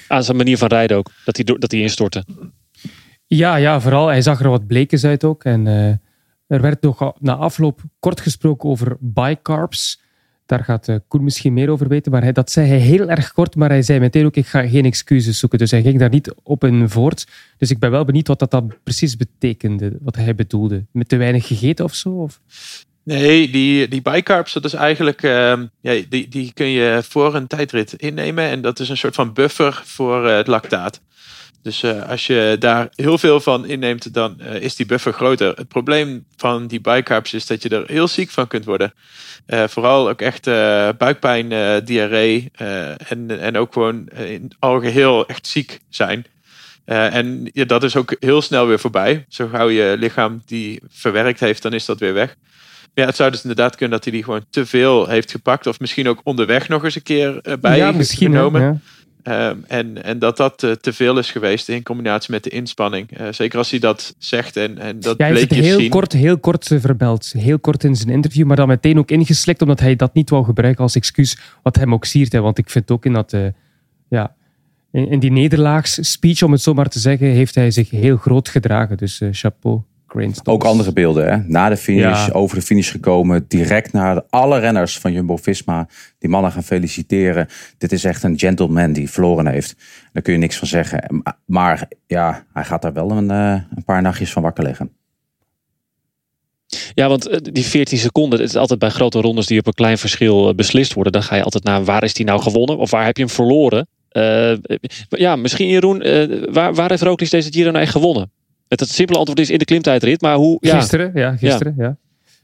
[0.09, 2.25] Aan zijn manier van rijden ook, dat hij, dat hij instortte.
[3.27, 4.07] Ja, ja, vooral.
[4.07, 5.45] Hij zag er wat blekens uit ook.
[5.45, 5.89] En uh,
[6.47, 10.01] Er werd nog na afloop kort gesproken over bicarbs.
[10.49, 12.13] Daar gaat uh, Koen misschien meer over weten.
[12.13, 14.69] Maar hij, dat zei hij heel erg kort, maar hij zei meteen ook, ik ga
[14.69, 15.59] geen excuses zoeken.
[15.59, 17.27] Dus hij ging daar niet op in voort.
[17.59, 20.85] Dus ik ben wel benieuwd wat dat dan precies betekende, wat hij bedoelde.
[20.93, 22.09] Met te weinig gegeten of zo?
[22.09, 22.41] Of?
[23.03, 27.47] Nee, die, die bicarbs, dat is eigenlijk, uh, ja, die, die kun je voor een
[27.47, 28.45] tijdrit innemen.
[28.45, 31.01] En dat is een soort van buffer voor uh, het lactaat.
[31.69, 35.53] Dus uh, als je daar heel veel van inneemt, dan uh, is die buffer groter.
[35.57, 38.95] Het probleem van die bicarbs is dat je er heel ziek van kunt worden.
[39.47, 40.45] Uh, vooral ook echt
[40.99, 41.49] buikpijn,
[41.85, 42.51] diarree
[43.09, 46.25] en, en ook gewoon in algeheel echt ziek zijn.
[46.85, 49.25] en ja, dat is ook heel snel weer voorbij.
[49.29, 52.37] Zo gauw je lichaam die verwerkt heeft, dan is dat weer weg.
[52.95, 55.67] Ja, het zou dus inderdaad kunnen dat hij die gewoon te veel heeft gepakt.
[55.67, 58.63] Of misschien ook onderweg nog eens een keer bij ja, misschien, genomen.
[58.63, 58.77] Ja.
[59.25, 63.21] Um, en, en dat dat uh, te veel is geweest in combinatie met de inspanning.
[63.21, 65.91] Uh, zeker als hij dat zegt en, en dat ja, bleek je heel zien.
[65.91, 67.33] Kort, heel kort uh, verbeld.
[67.39, 70.45] Heel kort in zijn interview, maar dan meteen ook ingeslikt omdat hij dat niet wou
[70.45, 71.39] gebruiken als excuus.
[71.63, 72.33] Wat hem ook siert.
[72.33, 73.37] Hè, want ik vind ook in dat...
[74.09, 74.35] ja,
[74.93, 78.17] in, in die nederlaags speech, om het zo maar te zeggen, heeft hij zich heel
[78.17, 78.97] groot gedragen.
[78.97, 79.83] Dus chapeau.
[80.45, 81.37] Ook andere beelden, hè?
[81.47, 85.89] Na de finish, over de finish gekomen, direct naar alle renners van Jumbo-Visma.
[86.19, 87.49] Die mannen gaan feliciteren.
[87.79, 89.77] Dit is echt een gentleman die verloren heeft.
[90.13, 91.23] Daar kun je niks van zeggen.
[91.47, 94.91] Maar ja, hij gaat daar wel een, eh, een paar nachtjes van wakker liggen.
[96.95, 99.73] Ja, want eh, die 14 seconden, het is altijd bij grote rondes die op een
[99.73, 101.13] klein verschil eh, beslist worden.
[101.13, 103.33] Dan ga je altijd naar waar is die nou gewonnen of waar heb je hem
[103.33, 103.89] verloren.
[105.09, 105.99] ja, misschien Jeroen,
[106.53, 108.31] waar, waar heeft Roglic deze Giro nou echt gewonnen?
[108.69, 110.57] Het, het simpele antwoord is in de klimtijdrit, maar hoe...
[110.61, 110.79] Ja.
[110.79, 111.97] Gisteren, ja, gisteren, ja.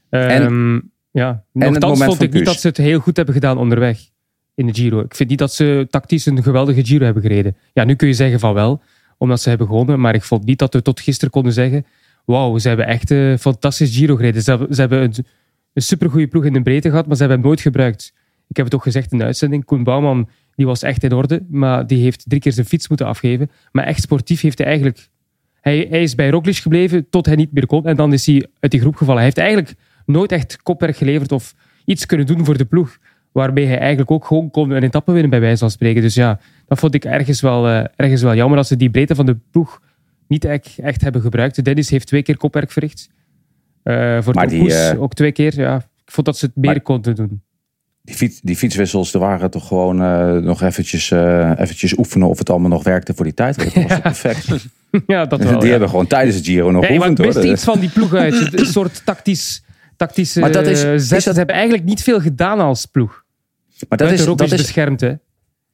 [0.09, 0.27] ja.
[0.27, 1.43] en, um, ja.
[1.51, 3.99] Nogthans vond ik niet dat ze het heel goed hebben gedaan onderweg
[4.55, 4.99] in de Giro.
[4.99, 7.55] Ik vind niet dat ze tactisch een geweldige Giro hebben gereden.
[7.73, 8.81] Ja, nu kun je zeggen van wel,
[9.17, 11.85] omdat ze hebben gewonnen, maar ik vond niet dat we tot gisteren konden zeggen
[12.25, 14.41] wauw, ze hebben echt een fantastisch Giro gereden.
[14.41, 15.13] Ze hebben, ze hebben een,
[15.73, 18.13] een supergoeie ploeg in de breedte gehad, maar ze hebben hem nooit gebruikt.
[18.47, 19.65] Ik heb het ook gezegd in de uitzending.
[19.65, 23.07] Koen Bouwman die was echt in orde, maar die heeft drie keer zijn fiets moeten
[23.07, 23.51] afgeven.
[23.71, 25.09] Maar echt sportief heeft hij eigenlijk
[25.65, 27.85] hij, hij is bij Roglic gebleven tot hij niet meer kon.
[27.85, 29.15] En dan is hij uit die groep gevallen.
[29.15, 29.73] Hij heeft eigenlijk
[30.05, 32.97] nooit echt kopwerk geleverd of iets kunnen doen voor de ploeg.
[33.31, 36.01] Waarbij hij eigenlijk ook gewoon kon een etappe winnen, bij wijze van spreken.
[36.01, 39.15] Dus ja, dat vond ik ergens wel, uh, ergens wel jammer dat ze die breedte
[39.15, 39.81] van de ploeg
[40.27, 41.63] niet echt, echt hebben gebruikt.
[41.63, 43.09] Dennis heeft twee keer kopwerk verricht.
[43.83, 45.59] Uh, voor maar de die, uh, ook twee keer.
[45.59, 47.41] Ja, ik vond dat ze het meer maar, konden doen.
[48.01, 49.95] Die, fiets, die fietswissels, er waren toch gewoon
[50.43, 53.57] nog eventjes, eventjes oefenen of het allemaal nog werkte voor die tijd.
[53.57, 54.67] Dat was perfect.
[55.07, 57.19] ja, dat wel, Die hebben gewoon tijdens het Giro nog ja, geoefend.
[57.19, 58.33] Ik wist iets van die ploeg uit.
[58.59, 59.63] Een soort tactisch,
[59.97, 61.23] tactische maar dat is, zet.
[61.23, 63.23] dat hebben eigenlijk niet veel gedaan als ploeg.
[63.89, 65.13] Maar dat is, dat is beschermd, hè?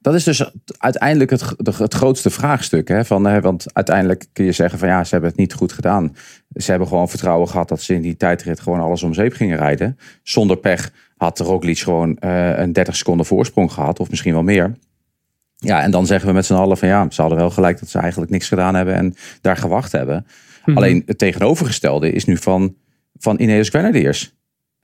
[0.02, 2.88] Dat is dus uiteindelijk het, het grootste vraagstuk.
[2.88, 3.04] Hè?
[3.04, 6.16] Van, want uiteindelijk kun je zeggen van ja, ze hebben het niet goed gedaan.
[6.54, 9.56] Ze hebben gewoon vertrouwen gehad dat ze in die tijdrit gewoon alles om zeep gingen
[9.56, 9.98] rijden.
[10.22, 14.00] Zonder pech had Roglic gewoon uh, een 30 seconden voorsprong gehad.
[14.00, 14.72] Of misschien wel meer.
[15.64, 17.88] Ja, en dan zeggen we met z'n allen van ja, ze hadden wel gelijk dat
[17.88, 20.26] ze eigenlijk niks gedaan hebben en daar gewacht hebben.
[20.64, 20.76] Mhm.
[20.76, 22.74] Alleen het tegenovergestelde is nu van,
[23.18, 24.34] van Ineos Grenadiers.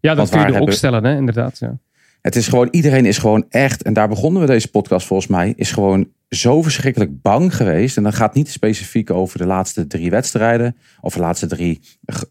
[0.01, 1.17] Ja, dat kun je ook stellen, hè?
[1.17, 1.59] inderdaad.
[1.59, 1.79] Ja.
[2.21, 5.53] Het is gewoon, iedereen is gewoon echt, en daar begonnen we deze podcast volgens mij,
[5.57, 7.97] is gewoon zo verschrikkelijk bang geweest.
[7.97, 11.81] En dan gaat niet specifiek over de laatste drie wedstrijden of de laatste drie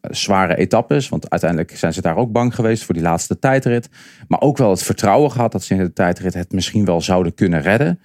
[0.02, 1.10] zware etappes.
[1.10, 3.90] Want uiteindelijk zijn ze daar ook bang geweest voor die laatste tijdrit.
[4.28, 7.34] Maar ook wel het vertrouwen gehad dat ze in de tijdrit het misschien wel zouden
[7.34, 8.00] kunnen redden.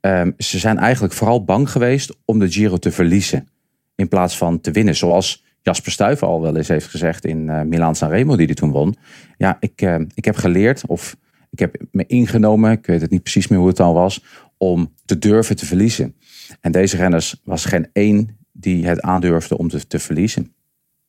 [0.00, 3.48] Um, ze zijn eigenlijk vooral bang geweest om de Giro te verliezen.
[3.94, 4.96] In plaats van te winnen.
[4.96, 8.70] Zoals Jasper Stuyven al wel eens heeft gezegd in uh, Milaan Sanremo, die hij toen
[8.70, 8.96] won.
[9.36, 11.16] Ja, ik, uh, ik heb geleerd of
[11.50, 14.24] ik heb me ingenomen, ik weet het niet precies meer hoe het dan was,
[14.56, 16.14] om te durven te verliezen.
[16.60, 20.54] En deze renners was geen één die het aandurfde om te, te verliezen.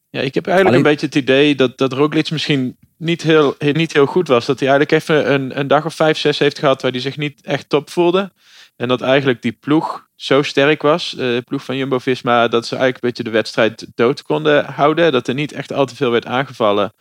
[0.09, 3.93] Ja, ik heb eigenlijk een beetje het idee dat, dat Roglic misschien niet heel, niet
[3.93, 4.45] heel goed was.
[4.45, 7.17] Dat hij eigenlijk even een, een dag of vijf, zes heeft gehad waar hij zich
[7.17, 8.31] niet echt top voelde.
[8.77, 12.75] En dat eigenlijk die ploeg zo sterk was, eh, de ploeg van Jumbo-Visma, dat ze
[12.75, 15.11] eigenlijk een beetje de wedstrijd dood konden houden.
[15.11, 16.93] Dat er niet echt al te veel werd aangevallen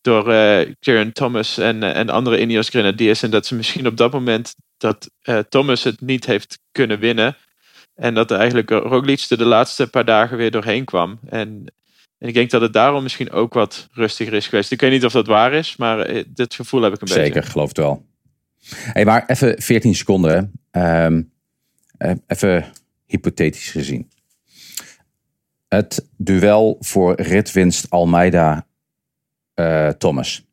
[0.00, 3.22] door uh, Thomas en, uh, en andere Ineos Grenadiers.
[3.22, 5.10] En dat ze misschien op dat moment dat
[5.48, 7.36] Thomas het niet heeft kunnen winnen.
[7.94, 11.18] En dat er eigenlijk Roglic er de laatste paar dagen weer doorheen kwam.
[11.28, 11.64] En,
[12.18, 14.70] en ik denk dat het daarom misschien ook wat rustiger is geweest.
[14.70, 17.22] Ik weet niet of dat waar is, maar dit gevoel heb ik een beetje.
[17.22, 18.09] Zeker, geloof het wel.
[18.68, 20.52] Hey, maar even 14 seconden.
[20.70, 21.32] Um,
[22.26, 22.64] even
[23.06, 24.10] hypothetisch gezien.
[25.68, 30.38] Het duel voor ritwinst Almeida-Thomas.
[30.38, 30.44] Eh,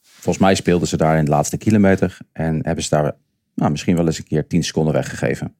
[0.00, 2.18] Volgens mij speelden ze daar in de laatste kilometer.
[2.32, 3.16] En hebben ze daar
[3.54, 5.54] nou, misschien wel eens een keer 10 seconden weggegeven.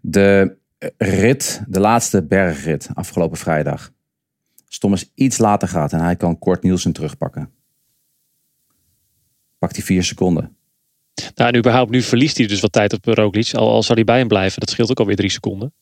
[0.00, 0.56] De
[0.96, 3.92] rit, de laatste bergrit afgelopen vrijdag.
[4.66, 7.50] Als Thomas iets later gaat en hij kan kort Nielsen terugpakken.
[9.60, 10.56] Pakt hij vier seconden.
[11.34, 13.54] Nou, en überhaupt nu verliest hij dus wat tijd op Roglic.
[13.54, 15.72] Al, al zou hij bij hem blijven, dat scheelt ook alweer drie seconden.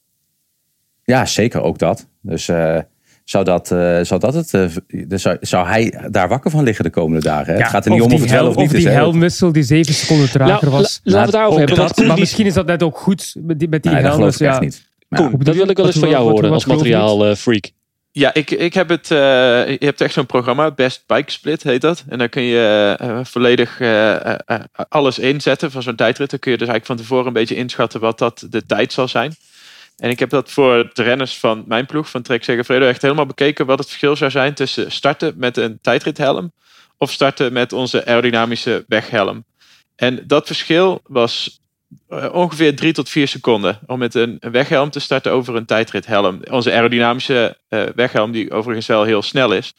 [1.05, 2.07] Ja, zeker ook dat.
[2.23, 2.79] Dus uh,
[3.25, 4.53] zou, dat, uh, zou dat het.
[4.53, 7.47] Uh, zou, zou hij daar wakker van liggen de komende dagen?
[7.53, 7.59] Hè?
[7.59, 8.79] Ja, het gaat er niet om of het wel of niet of is.
[8.79, 8.95] die hè.
[8.95, 11.01] helmwissel die zeven seconden trager Nou, was.
[11.03, 11.77] la- laten we het daarover hebben.
[11.77, 14.15] dat, maar die- misschien is dat net ook goed met die, met die Nee, dat
[14.15, 14.61] geloof ik echt Ja.
[14.61, 14.87] niet.
[15.09, 15.29] Maar ja.
[15.29, 17.47] Koen, dat wil ik wel eens van jou horen als geloof
[18.19, 19.11] Ja, ik, ik heb het.
[19.11, 19.19] eh,
[19.69, 22.05] je hebt echt zo'n programma, Best Bike Split heet dat.
[22.09, 24.35] En daar kun je eh, volledig eh,
[24.89, 26.31] alles inzetten van zo'n tijdrit.
[26.31, 29.09] Dan kun je dus eigenlijk van tevoren een beetje inschatten wat dat de tijd zal
[29.09, 29.35] zijn.
[29.97, 33.27] En ik heb dat voor de renners van mijn ploeg, van Trek Segafredo, echt helemaal
[33.27, 36.53] bekeken wat het verschil zou zijn tussen starten met een tijdrithelm
[36.97, 39.45] of starten met onze aerodynamische weghelm.
[39.97, 41.61] En dat verschil was
[42.33, 46.41] ongeveer drie tot vier seconden om met een weghelm te starten over een tijdrithelm.
[46.51, 49.75] Onze aerodynamische eh, weghelm, die overigens wel heel snel is.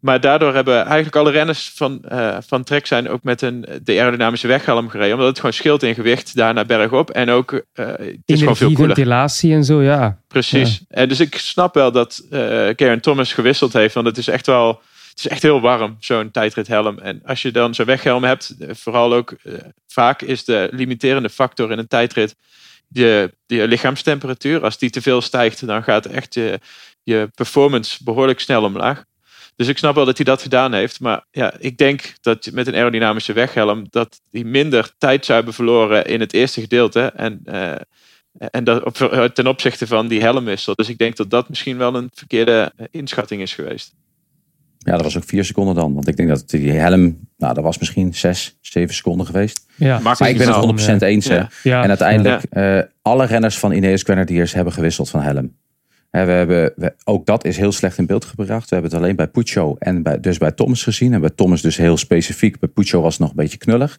[0.00, 3.92] Maar daardoor hebben eigenlijk alle renners van, eh, van Trek zijn ook met een, de
[3.92, 5.12] aerodynamische weghelm gereden.
[5.12, 7.10] Omdat het gewoon scheelt in gewicht daar naar bergop.
[7.10, 8.94] En ook, eh, het is gewoon veel cooler.
[8.94, 10.18] ventilatie en zo, ja.
[10.28, 10.84] Precies.
[10.88, 12.38] En dus ik snap wel dat eh
[12.74, 13.94] Karen Thomas gewisseld heeft.
[13.94, 14.80] Want het is echt wel.
[15.14, 16.98] Het is echt heel warm, zo'n tijdrithelm.
[16.98, 19.52] En als je dan zo'n weghelm hebt, eh, vooral ook eh,
[19.86, 22.36] vaak is de limiterende factor in een tijdrit
[22.88, 24.62] je, je lichaamstemperatuur.
[24.62, 26.60] Als die te veel stijgt, dan gaat echt je,
[27.02, 29.04] je performance behoorlijk snel omlaag.
[29.56, 31.00] Dus ik snap wel dat hij dat gedaan heeft.
[31.00, 35.54] Maar ja, ik denk dat met een aerodynamische weghelm dat hij minder tijd zou hebben
[35.54, 37.00] verloren in het eerste gedeelte.
[37.00, 37.76] En, eh,
[38.50, 38.94] en op,
[39.34, 40.74] ten opzichte van die helmwissel.
[40.74, 43.94] Dus ik denk dat dat misschien wel een verkeerde inschatting is geweest.
[44.84, 45.94] Ja, dat was ook vier seconden dan.
[45.94, 49.66] Want ik denk dat die helm, nou, dat was misschien zes, zeven seconden geweest.
[49.76, 49.98] ja.
[49.98, 51.28] Maar Maar ik ben het 100% eens.
[51.28, 51.34] hè.
[51.36, 51.48] Ja.
[51.62, 51.82] Ja.
[51.82, 55.52] En uiteindelijk, eh, alle renners van Ineos Grenadiers hebben gewisseld van helm.
[56.10, 58.68] Hè, we hebben, we- ook dat is heel slecht in beeld gebracht.
[58.68, 61.12] We hebben het alleen bij Puccio en bij, dus bij Thomas gezien.
[61.12, 62.58] En bij Thomas dus heel specifiek.
[62.58, 63.98] Bij Puccio was het nog een beetje knullig.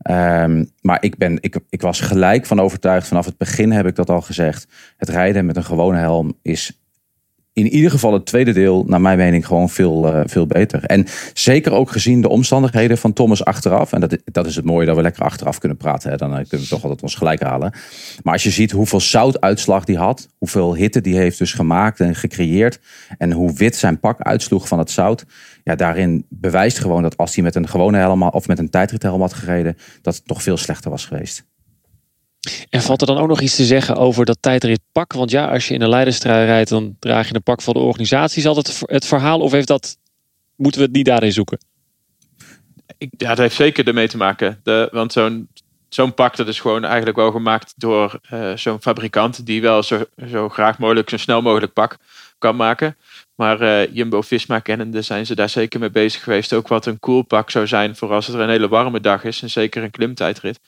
[0.00, 3.08] Ehm, maar ik, ben, ik, ik was gelijk van overtuigd.
[3.08, 4.66] Vanaf het begin heb ik dat al gezegd.
[4.96, 6.79] Het rijden met een gewone helm is
[7.60, 10.84] in ieder geval het tweede deel, naar mijn mening, gewoon veel, eh, veel beter.
[10.84, 13.92] En zeker ook gezien de omstandigheden van Thomas achteraf.
[13.92, 16.10] En dat, dat is het mooie dat we lekker achteraf kunnen praten.
[16.10, 16.16] Hè.
[16.16, 17.72] Dan eh, kunnen we toch altijd ons gelijk halen.
[18.22, 22.14] Maar als je ziet hoeveel zoutuitslag die had, hoeveel hitte die heeft dus gemaakt en
[22.14, 22.80] gecreëerd.
[23.18, 25.24] En hoe wit zijn pak uitsloeg van het zout.
[25.64, 29.20] Ja, daarin bewijst gewoon dat als hij met een gewone helm of met een tijdrithelm
[29.20, 31.48] had gereden, dat het nog veel slechter was geweest.
[32.70, 35.12] En valt er dan ook nog iets te zeggen over dat tijdritpak?
[35.12, 37.80] Want ja, als je in een leiderstrui rijdt, dan draag je een pak van de
[37.80, 38.38] organisatie.
[38.38, 39.96] Is dat het, verhaal of heeft dat,
[40.56, 41.58] moeten we het niet daarin zoeken?
[42.98, 44.60] Ja, dat heeft zeker ermee te maken.
[44.62, 45.48] De, want zo'n
[45.88, 50.04] zo'n pak dat is gewoon eigenlijk wel gemaakt door eh, zo'n fabrikant die wel zo,
[50.30, 51.96] zo graag mogelijk, zo snel mogelijk pak
[52.38, 52.96] kan maken.
[53.34, 56.52] Maar eh, Jumbo-Visma kennende zijn ze daar zeker mee bezig geweest.
[56.52, 59.24] Ook wat een cool pak zou zijn voor als het er een hele warme dag
[59.24, 59.42] is.
[59.42, 60.60] En zeker een klimtijdrit.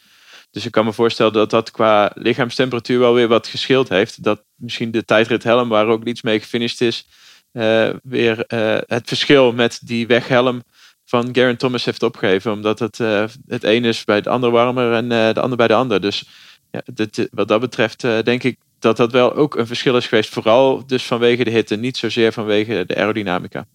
[0.53, 4.23] Dus ik kan me voorstellen dat dat qua lichaamstemperatuur wel weer wat gescheeld heeft.
[4.23, 7.07] Dat misschien de tijdrit helm waar ook iets mee gefinished is.
[7.53, 10.63] eh, weer eh, het verschil met die weghelm
[11.05, 12.53] van Garen Thomas heeft opgegeven.
[12.53, 15.75] Omdat het, eh, het een is bij het ander warmer en de ander bij de
[15.75, 16.01] ander.
[16.01, 16.29] Dus
[16.71, 16.83] ja,
[17.31, 20.31] wat dat betreft denk ik dat dat wel ook een verschil is geweest.
[20.31, 23.67] Vooral dus vanwege de hitte, niet zozeer vanwege de aerodynamica.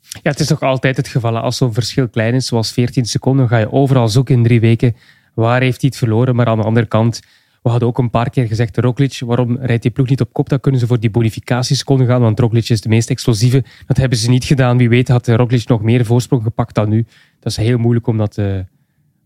[0.00, 1.38] Ja, het is toch altijd het geval.
[1.38, 4.96] Als zo'n verschil klein is, zoals 14 seconden, ga je overal zoeken in drie weken.
[5.34, 6.34] Waar heeft hij het verloren?
[6.34, 7.20] Maar aan de andere kant,
[7.62, 10.48] we hadden ook een paar keer gezegd, Roglic, waarom rijdt die ploeg niet op kop?
[10.48, 13.64] Dan kunnen ze voor die bonificatieseconden gaan, want Roglic is de meest explosieve.
[13.86, 14.76] Dat hebben ze niet gedaan.
[14.76, 17.06] Wie weet had Roglic nog meer voorsprong gepakt dan nu.
[17.40, 18.58] Dat is heel moeilijk om dat eh,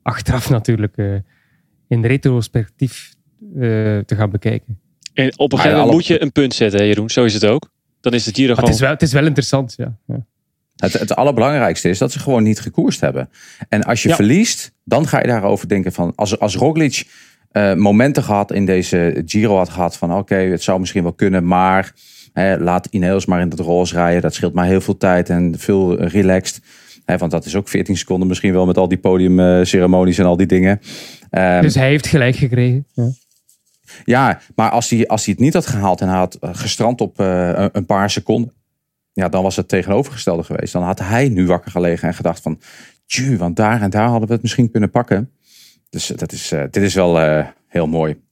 [0.03, 1.15] achteraf natuurlijk eh,
[1.89, 3.15] in retrospectief
[3.55, 3.61] eh,
[3.99, 4.79] te gaan bekijken.
[5.15, 7.11] En op een gegeven moment moet je een punt zetten, hè, Jeroen.
[7.11, 7.71] Zo is het ook.
[8.01, 8.75] Dan is het Giro Maar het, gewoon...
[8.75, 9.97] is wel, het is wel interessant, ja.
[10.07, 10.27] ja.
[10.79, 13.31] Het, het allerbelangrijkste is dat ze gewoon niet gekoerst hebben.
[13.69, 14.15] En als je Ja.
[14.15, 16.13] verliest, dan ga je daarover denken van...
[16.15, 17.07] Als, als Roglic
[17.51, 20.15] eh, momenten gehad in deze Giro had gehad van...
[20.15, 21.93] Oké, het zou misschien wel kunnen, maar
[22.33, 24.23] hè, laat Ineos maar in het roze rijden.
[24.23, 26.61] Dat scheelt maar heel veel tijd en veel relaxed.
[27.05, 30.37] Hè, want dat is ook 14 seconden misschien wel met al die podiumceremonies en al
[30.37, 30.81] die dingen.
[31.31, 32.87] Ehm, Dus hij heeft gelijk gekregen.
[32.95, 33.09] Ja.
[34.05, 37.01] ja, maar als hij, als hij het niet had gehaald en hij had eh, gestrand
[37.01, 38.53] op eh, een paar seconden,
[39.19, 40.73] ja, dan was het tegenovergestelde geweest.
[40.73, 42.61] Dan had hij nu wakker gelegen en gedacht van,
[43.07, 45.33] tju, want daar en daar hadden we het misschien kunnen pakken.
[45.91, 48.23] Dus eh, dat is, eh, dit is wel eh, heel mooi.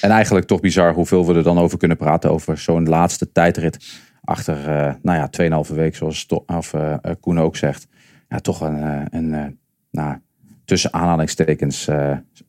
[0.00, 4.02] En eigenlijk toch bizar hoeveel we er dan over kunnen praten over zo'n laatste tijdrit.
[4.24, 6.74] Achter, eh, nou ja, 2,5 week, zoals of,
[7.20, 7.86] Koen ook zegt.
[8.28, 9.58] Ja, toch een, een
[9.90, 10.18] nou,
[10.64, 11.88] tussen aanhalingstekens,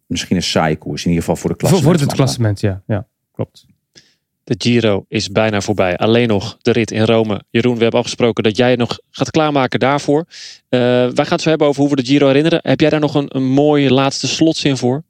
[0.08, 1.04] misschien een saaie koers.
[1.04, 1.86] In ieder geval voor de Voor, klasse.
[1.86, 2.82] voor het klassement, ja.
[2.86, 3.08] ja.
[3.32, 3.66] Klopt.
[4.46, 5.98] De Giro is bijna voorbij.
[5.98, 7.42] Alleen nog de rit in Rome.
[7.50, 10.26] Jeroen, we hebben afgesproken dat jij nog gaat klaarmaken daarvoor.
[10.28, 10.30] Uh,
[10.70, 12.60] wij gaan het zo hebben over hoe we de Giro herinneren.
[12.64, 15.04] Heb jij daar nog een, een mooie laatste slotzin voor?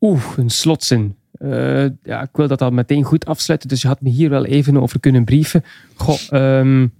[0.00, 1.16] Oeh, een slotzin.
[1.38, 3.68] Uh, ja, ik wil dat al meteen goed afsluiten.
[3.68, 5.64] Dus je had me hier wel even over kunnen brieven.
[5.94, 6.92] Goh, um,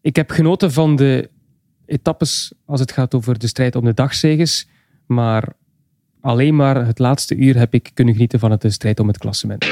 [0.00, 1.30] ik heb genoten van de
[1.86, 4.68] etappes als het gaat over de strijd om de dagzeges.
[5.06, 5.48] Maar
[6.20, 9.18] alleen maar het laatste uur heb ik kunnen genieten van het de strijd om het
[9.18, 9.66] klassement.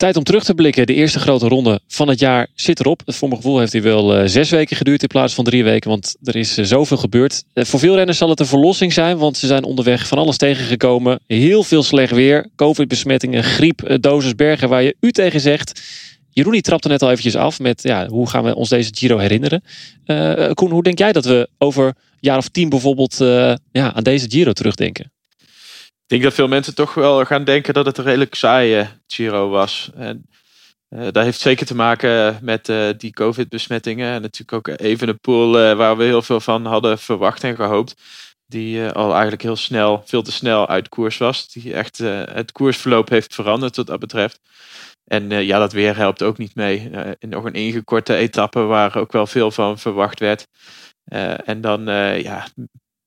[0.00, 0.86] Tijd om terug te blikken.
[0.86, 3.02] De eerste grote ronde van het jaar zit erop.
[3.06, 5.90] Voor mijn gevoel heeft hij wel uh, zes weken geduurd in plaats van drie weken.
[5.90, 7.44] Want er is uh, zoveel gebeurd.
[7.54, 9.18] Uh, voor veel renners zal het een verlossing zijn.
[9.18, 11.20] Want ze zijn onderweg van alles tegengekomen.
[11.26, 12.46] Heel veel slecht weer.
[12.56, 15.80] Covid-besmettingen, griep, dosis bergen waar je u tegen zegt.
[16.30, 19.62] Jeroen trapte net al eventjes af met ja, hoe gaan we ons deze Giro herinneren.
[20.54, 23.16] Koen, hoe denk jij dat we over een jaar of tien bijvoorbeeld
[23.72, 25.12] ja, aan deze Giro terugdenken?
[26.10, 29.48] Ik denk dat veel mensen toch wel gaan denken dat het een redelijk saaie Giro
[29.48, 29.90] was.
[29.94, 30.28] En
[30.88, 34.12] uh, dat heeft zeker te maken met uh, die COVID-besmettingen.
[34.12, 37.56] En natuurlijk ook even een pool uh, waar we heel veel van hadden verwacht en
[37.56, 38.02] gehoopt.
[38.46, 41.48] Die al eigenlijk heel snel, veel te snel uit koers was.
[41.48, 44.40] Die echt het koersverloop heeft veranderd wat dat betreft.
[45.04, 46.90] En ja, dat weer helpt ook niet mee.
[47.18, 50.46] in nog een ingekorte etappe waar ook wel veel van verwacht werd.
[51.44, 51.84] en dan
[52.22, 52.46] ja,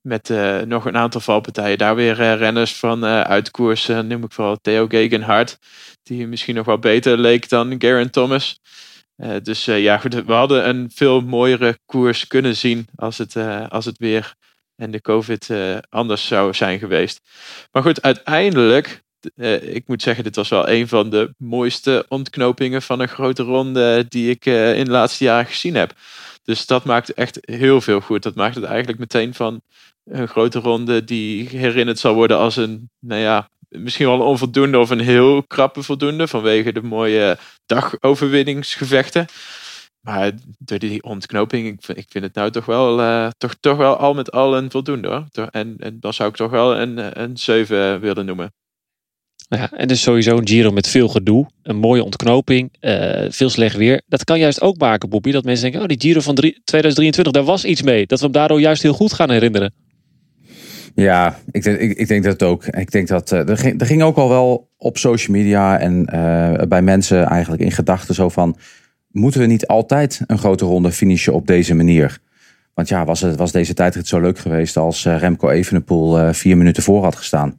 [0.04, 1.78] met uh, nog een aantal valpartijen.
[1.78, 3.86] Daar weer uh, renners van uh, uit koers.
[3.86, 5.58] noem ik vooral Theo Gegenhardt.
[6.02, 8.60] Die misschien nog wel beter leek dan Garen Thomas.
[9.42, 12.86] dus ja, goed, we hadden een veel mooiere koers kunnen zien.
[12.96, 13.36] Als het,
[13.68, 14.34] als het weer
[14.76, 15.50] en de COVID
[15.88, 17.20] anders zou zijn geweest.
[17.72, 19.02] Maar goed, uiteindelijk.
[19.60, 24.06] ik moet zeggen, dit was wel een van de mooiste ontknopingen van een grote ronde.
[24.08, 25.94] die ik in de laatste jaren gezien heb.
[26.42, 28.22] Dus dat maakt echt heel veel goed.
[28.22, 29.62] Dat maakt het eigenlijk meteen van
[30.04, 34.78] een grote ronde die herinnerd zal worden als een, nou ja, misschien wel een onvoldoende
[34.78, 39.26] of een heel krappe voldoende vanwege de mooie dagoverwinningsgevechten.
[40.00, 43.76] Maar door die ontknoping, ik vind, ik vind het nou toch wel, uh, toch, toch
[43.76, 45.48] wel al met al een voldoende hoor.
[45.50, 48.52] En, en dan zou ik toch wel een, een 7 willen noemen.
[49.48, 51.46] Ja, en dus sowieso een Giro met veel gedoe.
[51.62, 52.76] Een mooie ontknoping.
[52.80, 54.02] Uh, veel slecht weer.
[54.06, 55.30] Dat kan juist ook maken, Bobby.
[55.30, 58.06] Dat mensen denken, oh die Giro van 2023, daar was iets mee.
[58.06, 59.83] Dat we hem daardoor juist heel goed gaan herinneren.
[60.94, 62.66] Ja, ik denk, ik, ik, denk dat ook.
[62.66, 66.08] Ik denk dat uh, er, ging, er ging ook al wel op social media en
[66.14, 68.56] uh, bij mensen eigenlijk in gedachten zo van:
[69.10, 72.18] moeten we niet altijd een grote ronde finishen op deze manier?
[72.74, 76.56] Want ja, was, het, was deze tijdrit zo leuk geweest als uh, Remco Evenepoel vier
[76.56, 77.58] minuten voor had gestaan?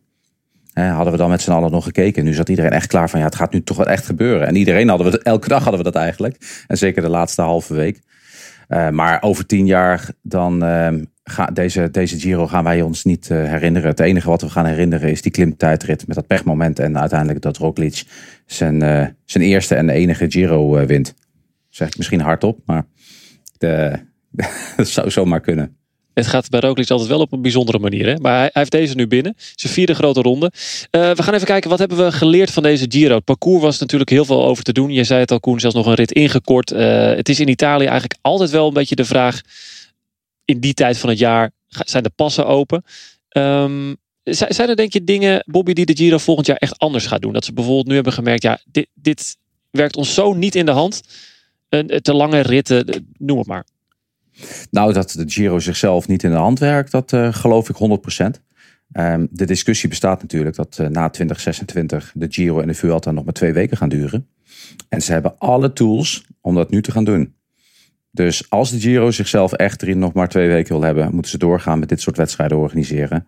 [0.73, 2.23] hadden we dan met z'n allen nog gekeken.
[2.23, 4.47] Nu zat iedereen echt klaar van ja, het gaat nu toch wel echt gebeuren.
[4.47, 6.63] En iedereen hadden we elke dag hadden we dat eigenlijk.
[6.67, 8.01] En zeker de laatste halve week.
[8.91, 13.37] maar over tien jaar dan ehm, ga, deze, deze Giro gaan wij ons niet uh,
[13.43, 13.89] herinneren.
[13.89, 16.79] Het enige wat we gaan herinneren is die klimtijdrit met dat pechmoment.
[16.79, 18.03] En uiteindelijk dat Roglic
[18.45, 21.13] zijn, uh, zijn eerste en enige Giro uh, wint.
[21.69, 22.85] Zeg ik misschien hardop, maar
[23.57, 23.99] de,
[24.77, 25.77] dat zou zomaar kunnen.
[26.13, 28.05] Het gaat bij Roglic altijd wel op een bijzondere manier.
[28.05, 28.15] Hè?
[28.19, 29.33] Maar hij, heeft deze nu binnen.
[29.55, 30.51] Zijn vierde grote ronde.
[30.91, 33.15] We gaan even kijken, wat hebben we geleerd van deze Giro?
[33.15, 34.91] Het parcours was natuurlijk heel veel over te doen.
[34.91, 36.69] Je zei het al, Koen, zelfs nog een rit ingekort.
[36.69, 39.41] Het is in Italië eigenlijk altijd wel een beetje de vraag
[40.45, 42.83] in die tijd van het jaar zijn de passen open.
[43.37, 47.21] Um, zijn er denk je dingen, Bobby, die de Giro volgend jaar echt anders gaat
[47.21, 47.33] doen?
[47.33, 49.37] Dat ze bijvoorbeeld nu hebben gemerkt, ja, dit, dit
[49.71, 51.01] werkt ons zo niet in de hand.
[51.69, 53.65] Een, te lange ritten, noem het maar.
[54.71, 58.25] Nou, dat de Giro zichzelf niet in de hand werkt, dat uh, geloof ik 100%.
[58.25, 58.33] Um,
[58.91, 63.23] ehm, de discussie bestaat natuurlijk dat uh, na 2026 de Giro en de Vuelta nog
[63.23, 64.27] maar twee weken gaan duren.
[64.89, 67.34] En ze hebben alle tools om dat nu te gaan doen.
[68.15, 71.37] Dus als de Giro zichzelf echt erin nog maar twee weken wil hebben, moeten ze
[71.37, 73.25] doorgaan met dit soort wedstrijden organiseren.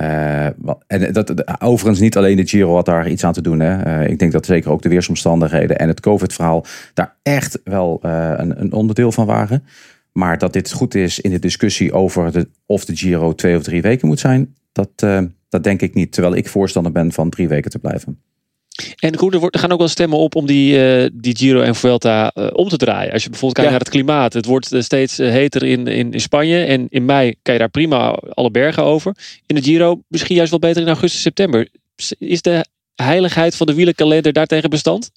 [0.00, 0.46] Uh,
[0.86, 3.60] en dat, overigens niet alleen de Giro had daar iets aan te doen.
[3.60, 4.02] Hè.
[4.02, 8.32] Uh, ik denk dat zeker ook de weersomstandigheden en het COVID-verhaal daar echt wel uh,
[8.36, 9.64] een, een, onderdeel van waren.
[10.12, 13.82] Maar dat dit goed is in de discussie over of de Giro twee of drie
[13.82, 15.06] weken moet zijn, dat,
[15.48, 16.12] dat denk ik niet.
[16.12, 18.20] Terwijl ik voorstander ben van drie weken te blijven.
[18.96, 22.32] En goed, er, gaan ook wel stemmen op om die, uh, die Giro en Vuelta
[22.34, 23.12] uh, om te draaien.
[23.12, 24.32] Als je bijvoorbeeld kijkt naar het klimaat.
[24.32, 26.64] Het wordt eh, steeds heter in, in, in, Spanje.
[26.64, 29.16] En in mei kan je daar prima alle bergen over.
[29.46, 31.68] In de Giro misschien juist wel beter in augustus, september.
[32.18, 35.10] Is de heiligheid van de wielenkalender daartegen bestand?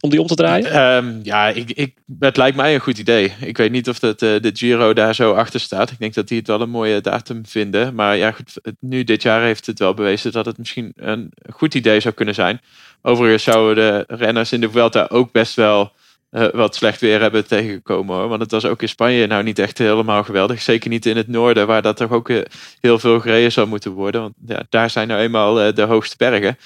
[0.00, 0.96] Om die om te draaien?
[1.04, 3.32] Um, ja, ik, ik, het lijkt mij een goed idee.
[3.40, 5.90] Ik weet niet of dat, uh, de Giro daar zo achter staat.
[5.90, 7.94] Ik denk dat die het wel een mooie datum vinden.
[7.94, 11.74] Maar ja, goed, nu dit jaar heeft het wel bewezen dat het misschien een goed
[11.74, 12.60] idee zou kunnen zijn.
[13.02, 15.92] Overigens zouden de renners in de Vuelta ook best wel
[16.30, 18.28] eh, wat slecht weer hebben tegengekomen hoor.
[18.28, 20.62] Want het was ook in Spanje nou niet echt helemaal geweldig.
[20.62, 22.40] Zeker niet in het noorden, waar dat toch ook eh,
[22.80, 24.20] heel veel gereden zou moeten worden.
[24.20, 26.58] Want ja, daar zijn nou eenmaal eh, de hoogste bergen.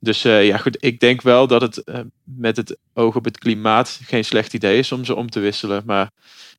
[0.00, 1.84] Dus ja, goed, ik denk wel dat het
[2.24, 5.82] met het oog op het klimaat geen slecht idee is om ze om te wisselen.
[5.86, 6.10] Maar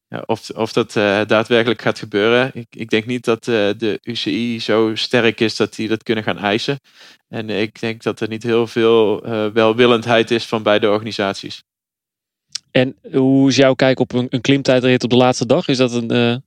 [0.08, 0.94] ja, of, of dat
[1.28, 5.88] daadwerkelijk gaat gebeuren, ik, ik denk niet dat de UCI zo sterk is dat die
[5.88, 6.80] dat kunnen gaan eisen.
[7.28, 9.22] En ik denk dat er niet heel veel
[9.54, 11.64] welwillendheid is van beide organisaties.
[12.72, 15.68] En hoe is jouw kijk op een, een klimtijdrit op de laatste dag?
[15.68, 16.44] Is dat een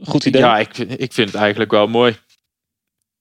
[0.00, 0.40] goed idee?
[0.40, 2.16] Ja, ik, ik vind het eigenlijk wel mooi.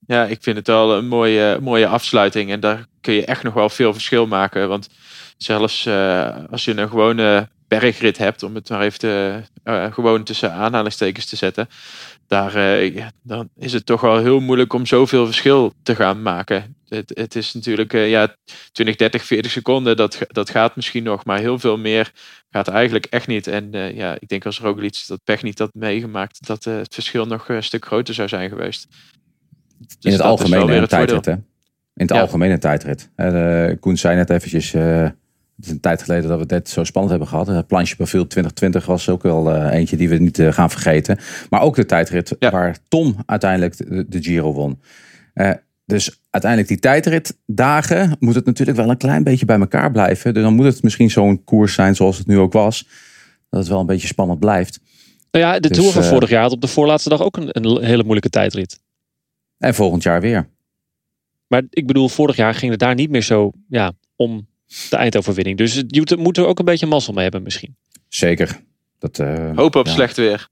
[0.08, 2.52] Ja, ik vind het wel een mooie, mooie afsluiting.
[2.52, 4.68] En daar kun je echt nog wel veel verschil maken.
[4.68, 4.90] Want
[5.38, 10.24] zelfs uh, als je een gewone bergrit hebt, om het maar even te, uh, gewoon
[10.24, 11.68] tussen aanhalingstekens te zetten,
[12.28, 16.76] daar, uh, dan is het toch wel heel moeilijk om zoveel verschil te gaan maken.
[16.88, 18.36] Het, het is natuurlijk ja,
[18.72, 22.12] 20, 30, 40 seconden, dat, dat gaat misschien nog, maar heel veel meer
[22.50, 23.48] gaat eigenlijk echt niet.
[23.48, 27.50] En ja, ik denk als Roglic dat pech niet had meegemaakt, dat het verschil nog
[27.50, 28.88] een stuk groter zou zijn geweest.
[29.88, 31.32] Dus in het algemene tijdrit, hè?
[31.32, 32.22] In het ja.
[32.22, 33.10] algemene tijdrit.
[33.80, 34.74] Koen zei net eventjes
[35.56, 37.48] het is een tijd geleden dat we dit zo spannend hebben gehad.
[37.48, 41.18] Het planche profiel 2020 was ook wel uh, eentje die we niet uh, gaan vergeten.
[41.50, 44.80] Maar ook de tijdrit waar Tom uiteindelijk de, de Giro won.
[45.34, 45.52] Uh,
[45.86, 50.34] dus uiteindelijk die tijdritdagen moet het natuurlijk wel een klein beetje bij elkaar blijven.
[50.34, 52.88] Dus dan moet het misschien zo'n koers zijn zoals het nu ook was.
[53.50, 54.80] Dat het wel een beetje spannend blijft.
[55.32, 57.48] Nou ja, de dus, Tour van vorig jaar had op de voorlaatste dag ook een,
[57.52, 58.80] een hele moeilijke tijdrit.
[59.64, 60.50] En volgend jaar weer.
[61.48, 64.48] Maar ik bedoel, vorig jaar ging het daar niet meer zo ja, om
[64.90, 65.58] de eindoverwinning.
[65.58, 67.76] Dus het moet er ook een beetje mazzel mee hebben misschien.
[68.08, 68.60] Zeker.
[69.00, 70.48] Dat, uh, Hoop op slecht weer.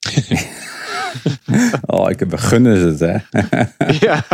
[1.86, 3.16] oh, ik, we gunnen het, hè.
[4.06, 4.24] ja.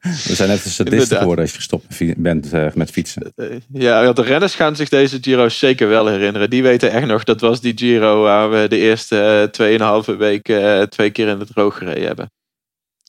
[0.00, 3.32] We zijn net een sadist geworden als je gestopt bent uh, met fietsen.
[3.36, 6.50] Eh, ja, de renners gaan zich deze Giro zeker wel herinneren.
[6.50, 10.42] Die weten echt nog, dat was die Giro waar we de eerste uh, 2,5 week
[10.90, 12.30] twee keer in het droog gereden hebben.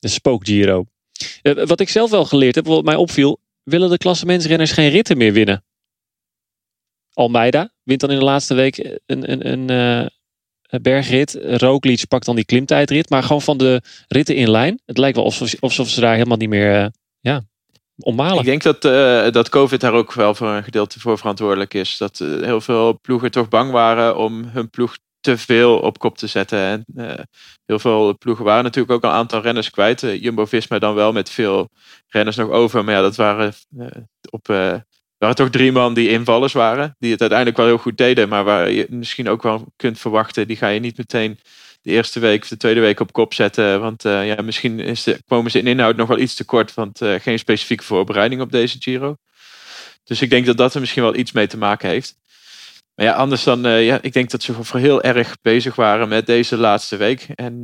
[0.10, 0.86] Spook Giro.
[1.42, 5.34] wat ik zelf wel geleerd heb, wat mij opviel, willen de klassementsrenners geen ritten meer
[5.34, 5.64] winnen.
[7.14, 9.72] Almeida wint dan in de laatste week een, een, een,
[10.72, 11.40] uh, bergrit.
[11.42, 13.10] Roglic pakt dan die klimtijdrit.
[13.10, 14.82] Maar gewoon van de ritten in lijn.
[14.86, 15.26] Het lijkt wel
[15.60, 16.88] alsof, ze daar helemaal niet meer uh,
[17.20, 17.46] ja,
[17.98, 18.40] ommalen.
[18.40, 18.82] Ik denk dat,
[19.34, 21.98] dat COVID daar ook wel voor een gedeelte voor verantwoordelijk is.
[21.98, 24.98] Dat heel veel ploegen toch bang waren om hun ploeg
[25.36, 26.60] te veel op kop te zetten.
[26.60, 26.86] En
[27.66, 30.02] heel veel ploegen waren natuurlijk ook een aantal renners kwijt.
[30.02, 31.70] Jumbo-Visma dan wel met veel
[32.08, 32.84] renners nog over.
[32.84, 33.54] Maar ja, dat waren
[34.30, 36.96] op er waren toch drie man die invallers waren.
[37.00, 38.30] Die het uiteindelijk wel heel goed deden.
[38.30, 40.48] Maar waar je misschien ook wel kunt verwachten.
[40.48, 41.40] Die ga je niet meteen
[41.82, 43.82] de eerste week of de tweede week op kop zetten.
[43.82, 46.74] Want uh, ja, misschien is de, komen ze in inhoud nog wel iets te kort.
[46.74, 49.16] Want uh, geen specifieke voorbereiding op deze Giro.
[50.04, 52.16] Dus ik denk dat dat er misschien wel iets mee te maken heeft.
[52.98, 56.10] Maar ja, anders dan, uh, ja, ik denk dat ze voor heel erg bezig waren
[56.10, 57.28] met deze laatste week.
[57.36, 57.62] En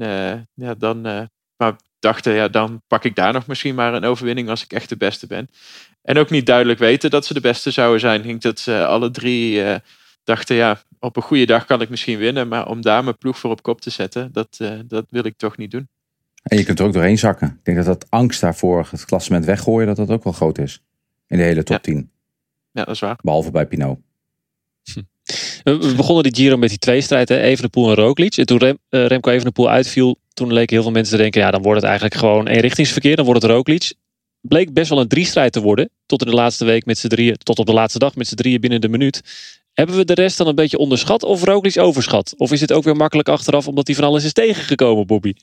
[0.53, 1.01] ja, dan
[1.57, 4.89] maar dachten, ja, dan pak ik daar nog misschien maar een overwinning als ik echt
[4.89, 5.49] de beste ben.
[6.01, 8.19] En ook niet duidelijk weten dat ze de beste zouden zijn.
[8.19, 9.75] Ik denk dat ze alle drie uh,
[10.23, 12.47] dachten, ja, op een goede dag kan ik misschien winnen.
[12.47, 15.37] Maar om daar mijn ploeg voor op kop te zetten, dat, uh, dat wil ik
[15.37, 15.87] toch niet doen.
[16.43, 17.47] En je kunt er ook doorheen zakken.
[17.47, 20.83] Ik denk dat dat angst daarvoor, het klassement weggooien, dat dat ook wel groot is.
[21.27, 21.81] In de hele top ja.
[21.81, 22.11] 10.
[22.71, 23.19] Ja, dat is waar.
[23.21, 23.99] Behalve bij Pinot.
[25.63, 28.38] We begonnen die Giro met die tweestrijd, Evenepoel en Roglic.
[28.38, 31.52] En toen Rem, uh, Remco Evenepoel uitviel, toen leken heel veel mensen te denken, ja,
[31.52, 33.15] dan wordt het eigenlijk gewoon eenrichtingsverkeer.
[33.15, 33.93] Dan wordt het Roglic
[34.47, 35.89] bleek best wel een drie-strijd te worden.
[36.06, 38.36] Tot in de laatste week met z'n drieën, tot op de laatste dag met z'n
[38.36, 39.21] drieën binnen de minuut.
[39.73, 42.34] Hebben we de rest dan een beetje onderschat of Roglic overschat?
[42.38, 45.34] Of is het ook weer makkelijk achteraf omdat hij van alles is tegengekomen, Bobby?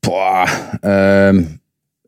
[0.00, 1.60] Boah, um,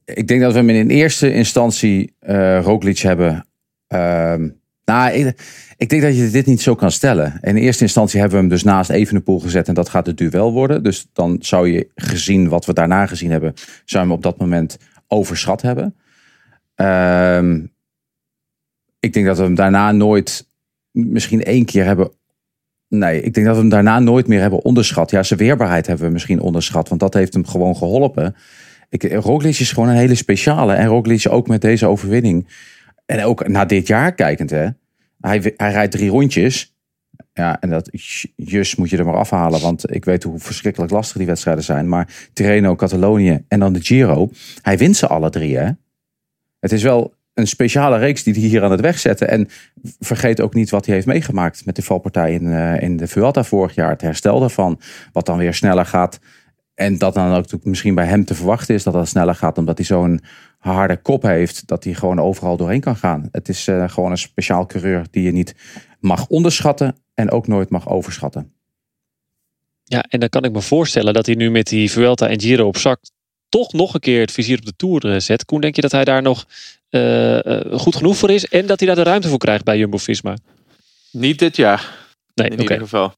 [0.04, 3.46] ik denk dat we hem in eerste instantie uh, Roglic hebben.
[3.88, 5.32] Um, nou,
[5.76, 7.38] ik, denk dat je dit niet zo kan stellen.
[7.42, 10.52] In eerste instantie hebben we hem dus naast Evenepoel gezet en dat gaat het duel
[10.52, 10.82] worden.
[10.82, 14.38] Dus dan zou je gezien wat we daarna gezien hebben, zou je hem op dat
[14.38, 15.94] moment overschat hebben.
[16.76, 17.74] Um,
[19.00, 20.46] ik denk dat we hem daarna nooit,
[20.90, 22.10] misschien één keer hebben.
[22.88, 25.10] Nee, ik denk dat we hem daarna nooit meer hebben onderschat.
[25.10, 28.36] Ja, zijn weerbaarheid hebben we misschien onderschat, want dat heeft hem gewoon geholpen.
[28.88, 30.72] Ik, Roglic is gewoon een hele speciale.
[30.72, 32.48] En Roglic ook met deze overwinning
[33.06, 34.68] en ook naar dit jaar kijkend, hè.
[35.26, 36.74] Hij, hij rijdt drie rondjes.
[37.32, 37.90] Ja, en dat
[38.36, 39.60] jus moet je er maar afhalen.
[39.60, 41.88] Want ik weet hoe verschrikkelijk lastig die wedstrijden zijn.
[41.88, 44.30] Maar Tirreno, Catalonië en dan de Giro.
[44.62, 45.70] Hij wint ze alle drie, hè.
[46.58, 49.28] Het is wel een speciale reeks die hij hier aan het wegzetten.
[49.28, 49.48] En
[49.98, 53.44] vergeet ook niet wat hij heeft meegemaakt met de valpartij in, uh, in de Vuelta
[53.44, 53.90] vorig jaar.
[53.90, 54.80] Het herstel daarvan.
[55.12, 56.18] Wat dan weer sneller gaat.
[56.74, 59.58] En dat dan ook misschien bij hem te verwachten is dat dat sneller gaat.
[59.58, 60.20] Omdat hij zo'n
[60.70, 63.28] harde kop heeft, dat hij gewoon overal doorheen kan gaan.
[63.32, 65.54] Het is uh, gewoon een speciaal coureur die je niet
[66.00, 68.52] mag onderschatten en ook nooit mag overschatten.
[69.84, 72.66] Ja, en dan kan ik me voorstellen dat hij nu met die Vuelta en Giro
[72.66, 73.00] op zak
[73.48, 75.44] toch nog een keer het vizier op de Tour eh, zet.
[75.44, 76.46] Koen, denk je dat hij daar nog
[76.90, 77.38] uh,
[77.72, 80.36] goed genoeg voor is en dat hij daar de ruimte voor krijgt bij Jumbo-Visma?
[81.10, 82.08] Niet dit jaar.
[82.34, 82.62] Nee, in okay.
[82.62, 83.14] ieder geval.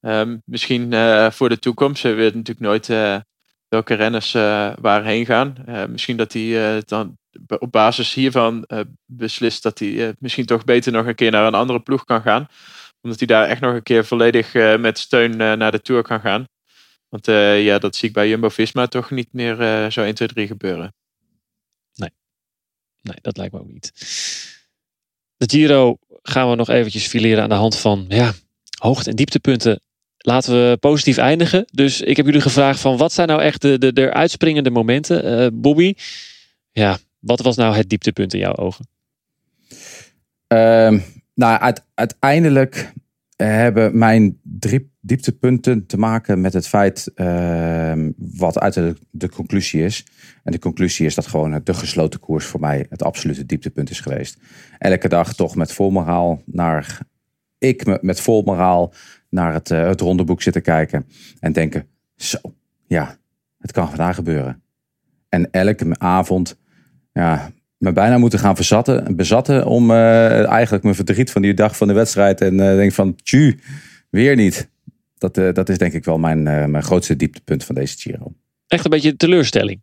[0.00, 2.02] Um, misschien uh, voor de toekomst.
[2.02, 3.16] We weten natuurlijk nooit uh,
[3.68, 5.54] welke renners uh, waarheen gaan.
[5.88, 7.18] misschien dat hij dan
[7.58, 8.68] op basis hiervan
[9.04, 12.48] beslist dat hij misschien toch beter nog een keer naar een andere ploeg kan gaan.
[13.00, 16.46] Omdat hij daar echt nog een keer volledig met steun naar de Tour kan gaan.
[17.08, 17.26] Want
[17.62, 20.94] ja, dat zie ik bij Jumbo-Visma toch niet meer zo 1, 2, 3 gebeuren.
[21.94, 22.10] Nee.
[23.02, 23.92] nee, dat lijkt me ook niet.
[25.36, 28.32] De Giro gaan we nog eventjes fileren aan de hand van ja,
[28.78, 29.80] hoogte- en dieptepunten
[30.26, 31.64] laten we positief eindigen.
[31.72, 35.42] Dus ik heb jullie gevraagd van wat zijn nou echt de, de, de uitspringende momenten?
[35.42, 35.94] Uh, Bobby,
[36.72, 38.88] ja, wat was nou het dieptepunt in jouw ogen?
[40.52, 41.00] Uh,
[41.34, 42.92] nou, uit, uiteindelijk
[43.36, 50.06] hebben mijn drie dieptepunten te maken met het feit uh, wat uiteindelijk de conclusie is.
[50.44, 54.00] En de conclusie is dat gewoon de gesloten koers voor mij het absolute dieptepunt is
[54.00, 54.38] geweest.
[54.78, 56.98] Elke dag toch met vol moraal naar
[57.58, 58.92] ik met vol moraal
[59.36, 61.06] naar het, uh, het rondeboek zitten kijken
[61.40, 62.38] en denken: zo,
[62.86, 63.16] ja,
[63.58, 64.62] het kan vandaag gebeuren.
[65.28, 66.58] En elke avond,
[67.12, 71.76] ja, me bijna moeten gaan verzatten, bezatten om uh, eigenlijk mijn verdriet van die dag
[71.76, 73.58] van de wedstrijd en uh, denk van, tju,
[74.10, 74.68] weer niet.
[75.18, 78.32] Dat, dat is denk ik wel mijn, mijn grootste dieptepunt van deze Giro.
[78.66, 79.80] Echt een beetje teleurstelling.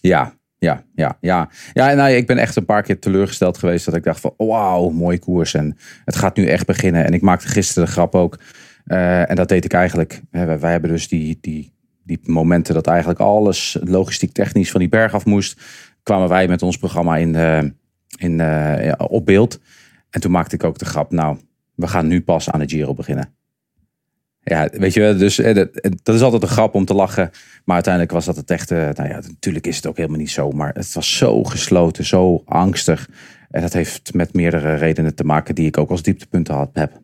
[0.00, 1.48] Ja, ja, ja, ja.
[1.72, 4.88] Ja, nou, ik ben echt een paar keer teleurgesteld geweest dat ik dacht van, wauw,
[4.88, 7.04] mooie koers en het gaat nu echt beginnen.
[7.04, 8.38] En ik maakte gisteren de grap ook.
[8.86, 10.20] Uh, en dat deed ik eigenlijk.
[10.30, 11.72] Wij, wij hebben dus die, die,
[12.02, 15.60] die momenten dat eigenlijk alles logistiek technisch van die berg af moest.
[16.02, 17.62] Kwamen wij met ons programma in, uh,
[18.18, 18.36] in,
[18.84, 19.60] ja, op beeld.
[20.10, 21.38] En toen maakte ik ook de grap, nou,
[21.74, 23.34] we gaan nu pas aan de Giro beginnen.
[24.44, 25.36] Ja, weet je, dus
[26.02, 27.30] dat is altijd een grap om te lachen.
[27.64, 28.92] Maar uiteindelijk was dat het echte.
[28.94, 30.50] Nou ja, natuurlijk is het ook helemaal niet zo.
[30.50, 33.08] Maar het was zo gesloten, zo angstig.
[33.50, 37.00] En dat heeft met meerdere redenen te maken die ik ook als dieptepunten had, heb.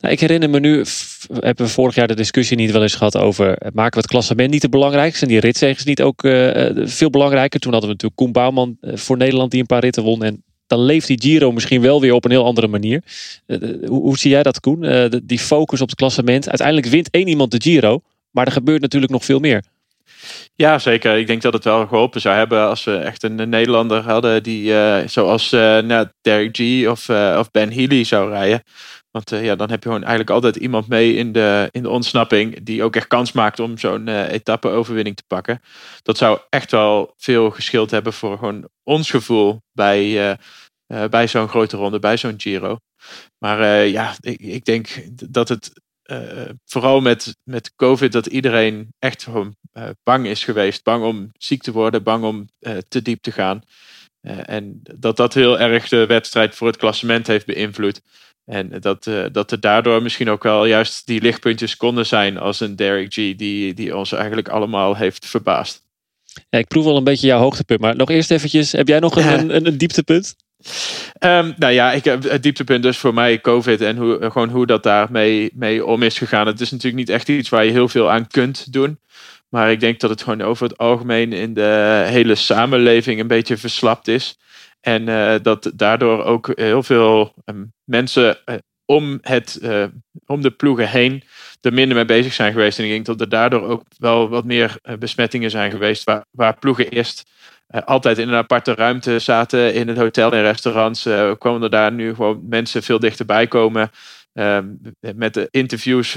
[0.00, 0.84] Nou, ik herinner me nu,
[1.32, 4.50] hebben we vorig jaar de discussie niet wel eens gehad over maken we het klassement
[4.50, 5.16] niet te belangrijk?
[5.16, 7.60] Zijn die ritzegens niet ook uh, veel belangrijker?
[7.60, 10.22] Toen hadden we natuurlijk Koen Bouwman voor Nederland die een paar ritten won.
[10.22, 13.02] En dan leeft die Giro misschien wel weer op een heel andere manier.
[13.46, 15.10] Hoe, hoe, zie jij dat, Koen?
[15.24, 16.48] Die focus op het klassement.
[16.48, 19.62] Uiteindelijk wint één iemand de Giro, maar er gebeurt natuurlijk nog veel meer.
[20.54, 21.18] Ja, zeker.
[21.18, 24.74] Ik denk dat het wel geholpen zou hebben als we echt een Nederlander hadden die
[25.06, 27.08] zoals nou, Derek G of,
[27.38, 28.62] of Ben Healy zou rijden.
[29.12, 32.62] Want ja, dan heb je gewoon eigenlijk altijd iemand mee in de, in de ontsnapping
[32.62, 35.60] die ook echt kans maakt om zo'n etappe-overwinning te pakken.
[36.02, 40.38] Dat zou echt wel veel geschild hebben voor gewoon ons gevoel bij,
[41.10, 42.76] bij zo'n grote ronde, bij zo'n Giro.
[43.38, 44.88] Maar ja, ik, ik denk
[45.30, 45.72] dat het
[46.12, 50.82] uh, vooral met, met COVID, dat iedereen echt gewoon uh, bang is geweest.
[50.82, 53.62] Bang om ziek te worden, bang om uh, te diep te gaan.
[54.22, 58.00] en dat dat heel erg de wedstrijd voor het klassement heeft beïnvloed.
[58.44, 62.76] En dat, dat er daardoor misschien ook wel juist die lichtpuntjes konden zijn als een
[62.76, 65.82] Derek G, die, die ons eigenlijk allemaal heeft verbaasd.
[66.48, 69.16] Ja, ik proef wel een beetje jouw hoogtepunt, maar nog eerst eventjes, heb jij nog
[69.16, 70.36] een, een, een dieptepunt?
[71.20, 74.66] Um, nou ja, ik heb het dieptepunt dus voor mij COVID en hoe, gewoon hoe
[74.66, 76.46] dat daarmee mee om is gegaan.
[76.46, 78.98] Het is natuurlijk niet echt iets waar je heel veel aan kunt doen.
[79.48, 83.56] Maar ik denk dat het gewoon over het algemeen in de hele samenleving een beetje
[83.56, 84.38] verslapt is.
[84.80, 89.84] En uh, dat daardoor ook heel veel um, mensen uh, om, het, uh,
[90.26, 91.22] om de ploegen heen
[91.60, 92.78] er minder mee bezig zijn geweest.
[92.78, 96.10] En ik denk dat er daardoor ook wel wat meer besmettingen zijn geweest.
[96.30, 97.30] Waar, ploegen eerst
[97.84, 101.02] altijd in een aparte ruimte zaten in het hotel en restaurants.
[101.38, 103.90] Kwamen er daar nu gewoon mensen veel dichterbij komen.
[104.34, 104.58] Uh,
[105.14, 106.16] met de interviews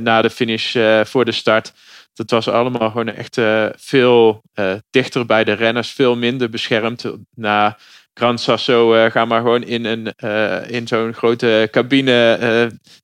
[0.00, 1.72] na de finish voor de start.
[2.14, 3.40] Dat was allemaal gewoon echt
[3.76, 4.42] veel
[4.90, 5.90] dichter bij de renners.
[5.90, 7.04] Veel minder beschermd.
[7.34, 7.78] Na
[8.18, 10.14] Gran Sasso gaan maar gewoon in, een,
[10.68, 12.38] in zo'n grote cabine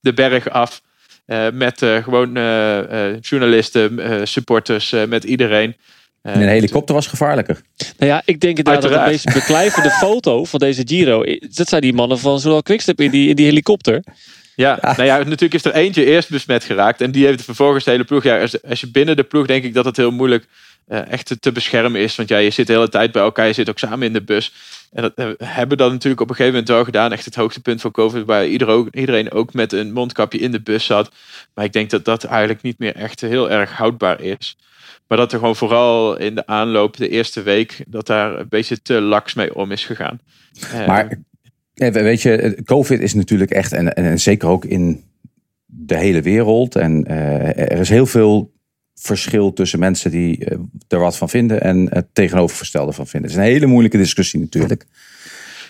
[0.00, 0.80] de berg af.
[1.52, 2.32] met gewoon
[3.20, 5.76] journalisten, supporters, met iedereen.
[6.22, 7.60] En een helikopter was gevaarlijker.
[7.98, 11.24] Nou ja, ik denk inderdaad dat de meest beklijvende foto van deze Giro...
[11.54, 14.02] dat zijn die mannen van zowel Quickstep in die, in die helikopter.
[14.56, 17.00] Ja, nou ja, natuurlijk is er eentje eerst besmet geraakt.
[17.00, 18.22] En die heeft vervolgens de hele ploeg.
[18.22, 20.46] Ja, als, als je binnen de ploeg denk ik dat het heel moeilijk
[20.88, 22.16] uh, echt te, te, beschermen is.
[22.16, 23.46] Want ja, je zit de hele tijd bij elkaar.
[23.46, 24.52] Je zit ook samen in de bus.
[24.94, 27.12] En dat uh, hebben dan natuurlijk op een gegeven moment wel gedaan.
[27.12, 28.24] Echt het hoogtepunt van COVID.
[28.24, 31.10] Waar iedereen ook met een mondkapje in de bus zat.
[31.54, 34.56] Maar ik denk dat dat eigenlijk niet meer echt heel erg houdbaar is.
[35.08, 38.82] Maar dat er gewoon vooral in de aanloop, de eerste week, dat daar een beetje
[38.82, 40.20] te laks mee om is gegaan.
[40.86, 41.18] Maar
[41.74, 45.04] weet je, COVID is natuurlijk echt, en, en, zeker ook in
[45.66, 46.76] de hele wereld.
[46.76, 47.06] En
[47.56, 48.52] er is heel veel
[48.94, 53.30] verschil tussen mensen die uh, er wat van vinden en het tegenovergestelde van vinden.
[53.30, 54.86] Het is een hele moeilijke discussie natuurlijk.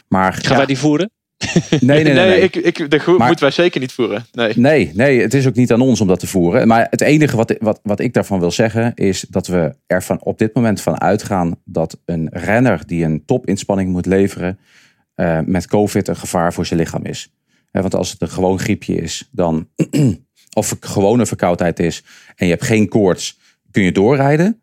[0.08, 1.10] Maar, Gaan ja, wij die voeren?
[1.80, 2.14] Nee, nee, nee.
[2.14, 2.40] nee, nee.
[2.40, 4.26] Ik, ik, dat maar, moeten wij zeker niet voeren.
[4.32, 4.52] Nee.
[4.56, 6.68] nee, nee, het is ook niet aan ons om dat te voeren.
[6.68, 10.22] Maar het enige wat, wat, wat ik daarvan wil zeggen is dat we er van
[10.22, 14.58] op dit moment van uitgaan dat een renner die een topinspanning moet leveren
[15.16, 17.32] uh, met COVID een gevaar voor zijn lichaam is.
[17.70, 19.68] He, want als het een gewoon griepje is, dan,
[20.54, 22.04] of gewone verkoudheid is
[22.36, 23.38] en je hebt geen koorts,
[23.70, 24.60] kun je doorrijden.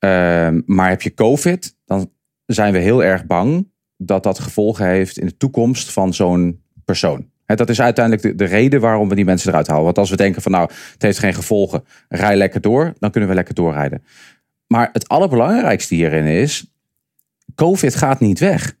[0.00, 2.10] Uh, maar heb je COVID, dan
[2.46, 7.30] zijn we heel erg bang dat dat gevolgen heeft in de toekomst van zo'n persoon.
[7.46, 9.84] dat is uiteindelijk de, de, reden waarom we die mensen eruit halen.
[9.84, 13.28] Want als we denken van nou, het heeft geen gevolgen, rij lekker door, dan kunnen
[13.28, 14.04] we lekker doorrijden.
[14.66, 16.74] Maar het allerbelangrijkste hierin is,
[17.54, 18.76] COVID gaat niet weg.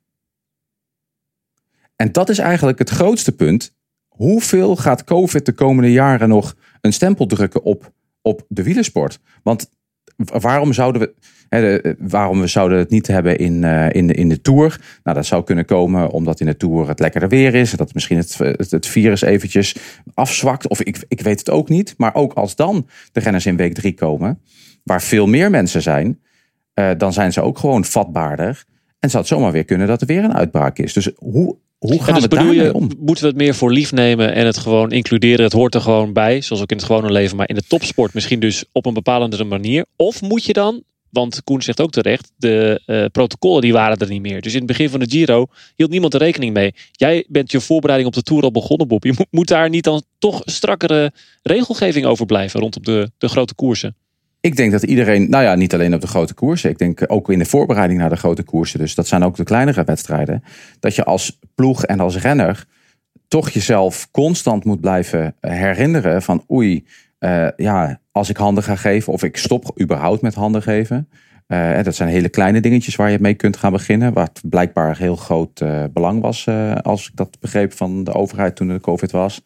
[1.96, 3.75] En dat is eigenlijk het grootste punt.
[4.16, 7.92] Hoeveel gaat COVID de komende jaren nog een stempel drukken op,
[8.22, 9.20] op de wielersport?
[9.42, 9.70] Want
[10.16, 11.14] waarom zouden we.
[11.48, 14.80] He, waarom we zouden het niet hebben in, uh, in, de, in de Tour?
[15.02, 17.70] Nou, dat zou kunnen komen omdat in de Tour het lekkerder weer is.
[17.70, 18.38] Dat misschien het,
[18.70, 19.76] het, virus eventjes
[20.14, 20.68] afzwakt.
[20.68, 21.94] Of ik, ik weet het ook niet.
[21.96, 24.40] Maar ook als dan de renners in week drie komen,
[24.82, 26.20] waar veel meer mensen zijn,
[26.74, 28.64] uh, dan zijn ze ook gewoon vatbaarder.
[28.98, 30.92] En zou het zomaar weer kunnen dat er weer een uitbraak is.
[30.92, 32.90] Dus hoe, hoe gaan dus we bedoel je, om?
[32.98, 35.44] Moeten we het meer voor lief nemen en het gewoon includeren?
[35.44, 38.14] Het hoort er gewoon bij, zoals ook in het gewone leven, maar in de topsport
[38.14, 39.86] misschien dus op een bepalende manier.
[39.96, 44.08] Of moet je dan, want Koen zegt ook terecht, de uh, protocollen die waren er
[44.08, 44.40] niet meer.
[44.40, 45.46] Dus in het begin van de Giro
[45.76, 46.74] hield niemand er rekening mee.
[46.92, 49.04] Jij bent je voorbereiding op de Tour al begonnen, Bob.
[49.04, 51.12] Je moet, moet daar niet dan toch strakkere
[51.42, 53.96] regelgeving over blijven rondom de, de grote koersen?
[54.46, 56.70] Ik denk dat iedereen, nou ja, niet alleen op de grote koersen.
[56.70, 58.78] Ik denk ook in de voorbereiding naar de grote koersen.
[58.78, 60.42] Dus dat zijn ook de kleinere wedstrijden.
[60.80, 62.66] Dat je als ploeg en als renner
[63.28, 66.86] toch jezelf constant moet blijven herinneren van oei,
[67.20, 71.08] uh, ja, als ik handen ga geven of ik stop überhaupt met handen geven.
[71.48, 74.12] Uh, dat zijn hele kleine dingetjes waar je mee kunt gaan beginnen.
[74.12, 76.48] Wat blijkbaar heel groot belang was,
[76.82, 79.42] als ik dat begreep van de overheid toen de COVID was.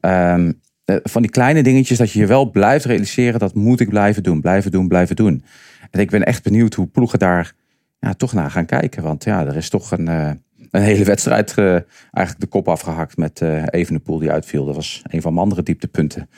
[0.00, 0.48] Uh,
[0.84, 4.40] van die kleine dingetjes dat je je wel blijft realiseren, dat moet ik blijven doen,
[4.40, 5.44] blijven doen, blijven doen.
[5.90, 7.52] En ik ben echt benieuwd hoe ploegen daar
[8.00, 9.02] ja, toch naar gaan kijken.
[9.02, 10.30] Want ja, er is toch een, uh,
[10.70, 11.66] een hele wedstrijd uh,
[12.10, 14.64] eigenlijk de kop afgehakt met uh, Evenepoel die uitviel.
[14.64, 16.28] Dat was een van mijn andere dieptepunten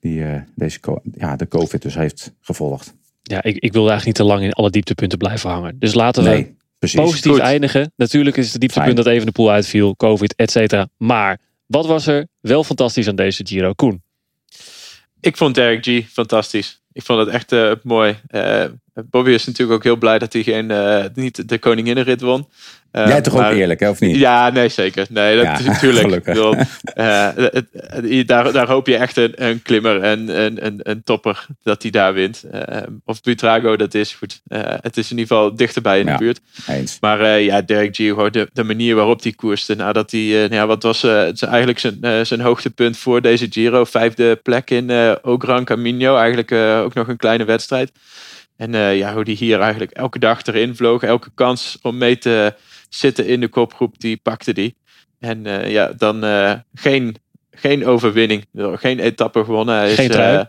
[0.00, 0.24] die
[0.54, 0.78] deze
[1.14, 2.94] ja, de COVID dus heeft gevolgd.
[3.22, 5.78] Ja, ik, ik wil eigenlijk niet te lang in alle dieptepunten blijven hangen.
[5.78, 7.40] Dus laten we nee, positief Goed.
[7.40, 7.92] eindigen.
[7.96, 9.04] Natuurlijk is het dieptepunt Fijn.
[9.04, 10.88] dat Evenepoel uitviel, COVID, et cetera.
[10.96, 11.38] Maar
[11.72, 13.72] wat was er wel fantastisch aan deze Giro?
[13.72, 14.02] Koen?
[15.20, 16.82] Ik vond Derek G fantastisch.
[16.92, 18.20] Ik vond het echt uh, mooi.
[18.28, 18.64] Uh,
[18.94, 22.48] Bobby is natuurlijk ook heel blij dat hij geen, uh, niet de koninginnenrit won.
[22.92, 24.16] Uh, Jij toch maar, ook eerlijk, hè, of niet?
[24.16, 25.06] Ja, nee, zeker.
[25.10, 26.24] Nee, dat ja, is natuurlijk.
[26.24, 27.28] Bedoel, uh,
[28.26, 31.90] daar, daar hoop je echt een, een klimmer en een, een, een topper dat hij
[31.90, 32.44] daar wint.
[33.04, 34.40] Of Butrago dat is, goed.
[34.80, 36.40] het is in ieder geval dichterbij in de buurt.
[36.66, 36.96] Eens.
[37.00, 37.98] Maar ja, Derek G,
[38.30, 42.40] de, de manier waarop hij koerste, nadat hij, nou ja, wat was eigenlijk zijn, zijn
[42.40, 43.84] hoogtepunt voor deze Giro?
[43.84, 46.52] Vijfde plek in uh, Ogran Camino, eigenlijk
[46.84, 47.92] ook nog een kleine wedstrijd.
[48.56, 52.54] En ja, hoe die hier eigenlijk elke dag erin vloog, elke kans om mee te
[52.88, 54.76] zitten in de kopgroep, die pakte die.
[55.18, 57.16] En uh, ja, dan uh, geen,
[57.54, 58.46] geen overwinning.
[58.54, 59.74] Geen etappe gewonnen.
[59.74, 60.38] Hij geen is, trui.
[60.38, 60.44] Uh,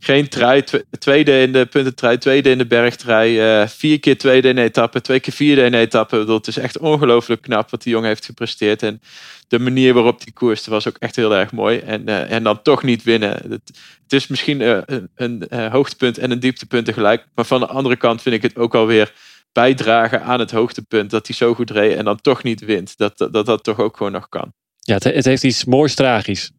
[0.00, 0.64] geen trui.
[0.98, 3.68] Tweede in de puntentrui, tweede in de bergtrui.
[3.68, 6.24] vier keer tweede in de etappe, twee keer vierde in de etappe.
[6.24, 8.82] Dat is echt ongelooflijk knap wat die jongen heeft gepresteerd.
[8.82, 9.00] En
[9.48, 11.78] de manier waarop die koerste was ook echt heel erg mooi.
[11.78, 13.30] En, en dan toch niet winnen.
[13.30, 13.70] Het,
[14.02, 17.26] het is misschien een, een hoogtepunt en een dieptepunt tegelijk.
[17.34, 19.12] Maar van de andere kant vind ik het ook alweer
[19.52, 21.10] bijdragen aan het hoogtepunt.
[21.10, 22.96] Dat hij zo goed reed en dan toch niet wint.
[22.96, 24.52] Dat dat, dat, dat toch ook gewoon nog kan.
[24.88, 26.50] Ja, het, het heeft iets moois tragisch.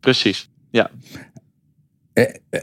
[0.00, 0.90] Precies, ja.
[2.12, 2.60] Eh, eh,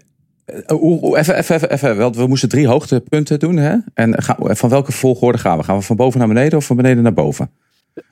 [1.18, 3.58] even, even, even, even, want we moesten drie hoogtepunten doen.
[3.58, 3.76] Hè?
[3.94, 5.64] En gaan, van welke volgorde gaan we?
[5.64, 7.52] Gaan we van boven naar beneden of van beneden naar boven?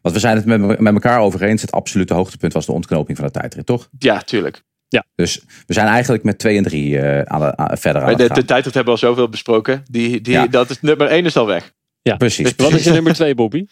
[0.02, 1.62] Want we zijn het met, met elkaar over eens.
[1.62, 3.90] Het absolute hoogtepunt was de ontknoping van de tijdrit, toch?
[3.98, 4.64] Ja, tuurlijk.
[4.88, 5.06] Ja.
[5.16, 8.34] Dus we zijn eigenlijk met 2 en 3 uh, aan de, aan, verder aan de,
[8.34, 9.84] de tijdrit hebben we al zoveel besproken.
[9.90, 10.48] Die, die, ja.
[10.48, 11.74] Dat is nummer 1 is al weg.
[12.02, 12.54] Ja, precies.
[12.56, 13.66] Wat is je nummer 2, Bobby?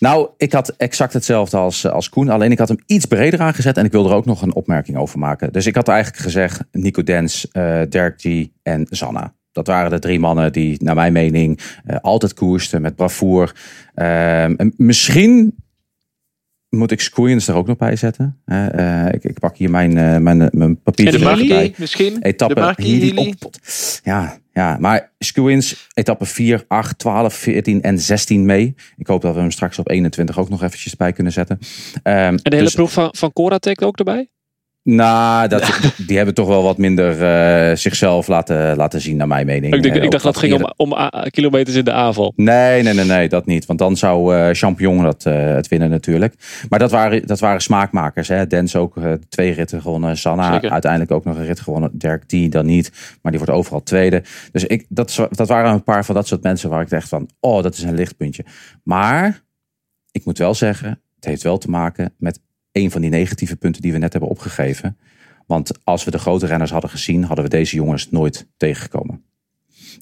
[0.00, 2.28] Nou, ik had exact hetzelfde als, eh, als Koen.
[2.28, 3.76] Alleen ik had hem iets breder aangezet.
[3.76, 5.52] En ik wilde er ook nog een opmerking over maken.
[5.52, 9.34] Dus ik had eigenlijk gezegd Nico Dens, uh, Dirk G en Zanna.
[9.52, 13.54] Dat waren de drie mannen die, naar mijn mening, uh, altijd koersten met bravoer.
[13.94, 15.54] Uh, misschien
[16.68, 18.40] moet ik Squeens er ook nog bij zetten.
[18.46, 21.74] Uh, ik, ik, pak hier mijn, uh, mijn, mijn papiertje bij.
[21.76, 22.22] misschien?
[22.22, 23.34] Etappe de
[24.02, 28.74] Ja, ja, maar Squeens, etappe 4, 8, 12, 14 en 16 mee.
[28.96, 31.58] Ik hoop dat we hem straks op 21 ook nog eventjes bij kunnen zetten.
[31.94, 34.28] Um, en de hele dus, proef van, van Coratec ook erbij?
[34.90, 37.20] Nou, dat, die hebben toch wel wat minder
[37.70, 39.74] uh, zichzelf laten, laten zien, naar mijn mening.
[39.74, 42.32] Ik, denk, ik dacht dat het ging om, om kilometers in de aanval.
[42.36, 43.66] Nee, nee, nee, nee, dat niet.
[43.66, 46.34] Want dan zou uh, Champion dat, uh, het winnen natuurlijk.
[46.68, 48.28] Maar dat waren, dat waren smaakmakers.
[48.28, 48.46] Hè.
[48.46, 48.94] Dens ook
[49.28, 50.16] twee ritten gewonnen.
[50.16, 50.70] Sanna Zeker.
[50.70, 51.90] uiteindelijk ook nog een rit gewonnen.
[51.92, 52.92] Dirk die dan niet.
[53.22, 54.22] Maar die wordt overal tweede.
[54.52, 57.28] Dus ik, dat, dat waren een paar van dat soort mensen waar ik dacht van...
[57.40, 58.44] Oh, dat is een lichtpuntje.
[58.82, 59.42] Maar
[60.10, 61.00] ik moet wel zeggen...
[61.14, 62.40] Het heeft wel te maken met
[62.78, 64.98] een van die negatieve punten die we net hebben opgegeven.
[65.46, 69.24] Want als we de grote renners hadden gezien, hadden we deze jongens nooit tegengekomen.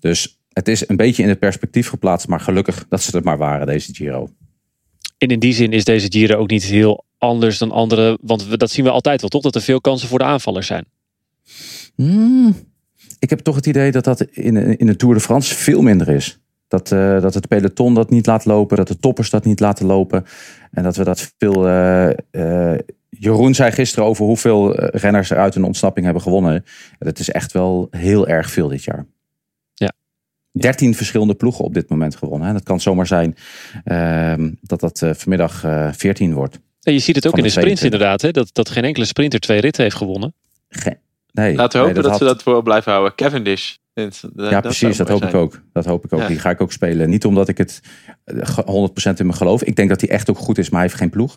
[0.00, 3.38] Dus het is een beetje in het perspectief geplaatst, maar gelukkig dat ze er maar
[3.38, 4.28] waren, deze Giro.
[5.18, 8.70] En in die zin is deze Giro ook niet heel anders dan andere, want dat
[8.70, 9.42] zien we altijd wel, toch?
[9.42, 10.84] Dat er veel kansen voor de aanvallers zijn.
[11.94, 12.54] Hmm,
[13.18, 16.08] ik heb toch het idee dat dat in, in de Tour de France veel minder
[16.08, 16.38] is.
[16.68, 19.86] Dat, uh, dat het peloton dat niet laat lopen, dat de toppers dat niet laten
[19.86, 20.24] lopen.
[20.70, 21.68] En dat we dat veel.
[21.68, 26.64] Uh, uh, Jeroen zei gisteren over hoeveel renners er uit een ontsnapping hebben gewonnen.
[26.98, 29.06] Dat is echt wel heel erg veel dit jaar.
[29.74, 29.92] Ja.
[30.52, 32.46] 13 verschillende ploegen op dit moment gewonnen.
[32.46, 32.52] Hè.
[32.52, 33.36] Dat kan zomaar zijn
[33.84, 35.64] ehm, dat dat vanmiddag
[35.96, 36.58] 14 wordt.
[36.82, 38.22] En je ziet het ook in de sprints inderdaad.
[38.22, 38.30] Hè?
[38.30, 40.34] Dat, dat geen enkele sprinter twee ritten heeft gewonnen.
[40.68, 40.96] Ge
[41.36, 43.14] nee, Laten we hopen dat, dat, ze dat voor blijven houden.
[43.14, 43.74] Cavendish
[44.34, 44.96] ja, precies.
[44.96, 45.60] Dat hoop ik ook.
[45.72, 46.26] Dat hoop ik ook.
[46.26, 47.10] Die ga ik ook spelen.
[47.10, 47.80] Niet omdat ik het
[48.32, 49.62] 100% eh, in me geloof.
[49.62, 51.36] Ik denk dat hij echt ook goed is, maar hij heeft geen ploeg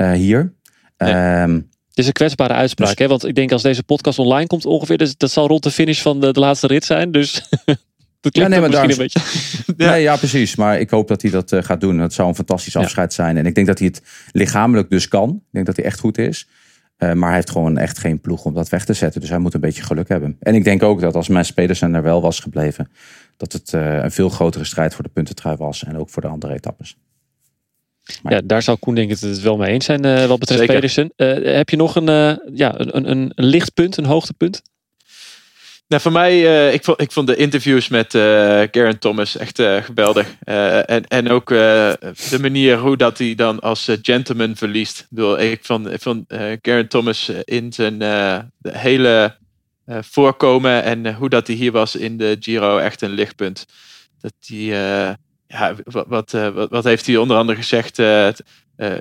[0.00, 0.54] uh, hier.
[0.96, 1.42] Nee.
[1.42, 1.54] Um,
[1.88, 3.08] het is een kwetsbare uitspraak, dus, hè?
[3.08, 6.02] want ik denk als deze podcast online komt ongeveer, dus dat zal rond de finish
[6.02, 7.12] van de, de laatste rit zijn.
[7.12, 7.48] Dus
[8.20, 9.20] dat ja, nee, maar misschien daar, een beetje.
[9.84, 9.90] ja.
[9.90, 10.56] Nee, ja, precies.
[10.56, 11.98] Maar ik hoop dat hij dat uh, gaat doen.
[11.98, 13.36] Dat zou een fantastisch afscheid zijn.
[13.36, 14.02] En ik denk dat hij het
[14.32, 15.28] lichamelijk dus kan.
[15.28, 16.48] Ik denk dat hij echt goed is.
[16.98, 19.20] Uh, maar hij heeft gewoon echt geen ploeg om dat weg te zetten.
[19.20, 20.36] Dus hij moet een beetje geluk hebben.
[20.40, 22.90] En ik denk ook dat als Mens Pedersen er wel was gebleven,
[23.36, 25.84] dat het uh, een veel grotere strijd voor de puntentrui was.
[25.84, 26.96] En ook voor de andere etappes.
[28.22, 28.32] Maar...
[28.32, 30.74] Ja, daar zal Koen denk ik het wel mee eens zijn uh, wat betreft Zeker.
[30.74, 31.12] Pedersen.
[31.52, 34.62] heb je nog een, ja, een, een, een lichtpunt, een hoogtepunt?
[35.88, 38.22] Nou, voor mij, uh, ik, vond, ik vond de interviews met uh,
[38.70, 40.34] Garen Thomas echt uh, geweldig.
[40.40, 45.00] en, en ook de manier hoe dat hij dan als gentleman verliest.
[45.00, 46.24] Ik, bedoel, ik vond, ik vond
[46.62, 48.02] Garen Thomas in zijn
[48.62, 49.36] hele
[49.86, 53.66] voorkomen en hoe dat hij hier was in de Giro echt een lichtpunt.
[54.20, 54.64] Dat hij,
[55.46, 56.30] ja, wat, wat,
[56.70, 57.96] wat, heeft hij onder andere gezegd?
[57.96, 58.34] hij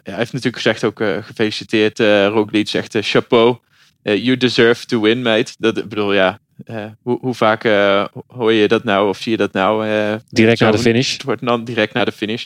[0.03, 1.99] heeft natuurlijk gezegd ook gefeliciteerd.
[1.99, 3.57] Roglic zegt chapeau.
[4.01, 5.53] you deserve to win, mate.
[5.57, 9.37] Dat, bedoel, ja, uh, hoe, hoe, vaak uh, hoor je dat nou of zie je
[9.37, 9.87] dat nou?
[9.87, 11.13] Uh, direct na de finish.
[11.13, 12.45] Het wordt dan direct na de finish.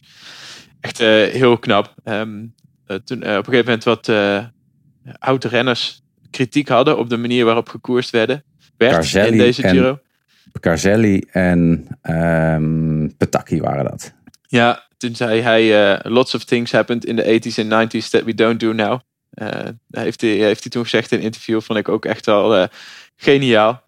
[0.79, 1.93] Echt heel knap.
[2.03, 2.53] Um,
[2.85, 4.11] toen op een gegeven moment wat
[5.19, 8.43] oude renners kritiek hadden op de manier waarop gekoerst werden.
[8.77, 9.99] Werd Carzelli in deze Giro.
[10.59, 14.13] Carzelli en um, Petacchi waren dat.
[14.47, 18.33] Ja, toen zei hij: Lots of things happened in the 80s and 90s that we
[18.33, 18.99] don't do now.
[19.89, 22.67] heeft, hij, heeft hij toen gezegd in een interview, vond ik ook echt wel
[23.15, 23.83] geniaal.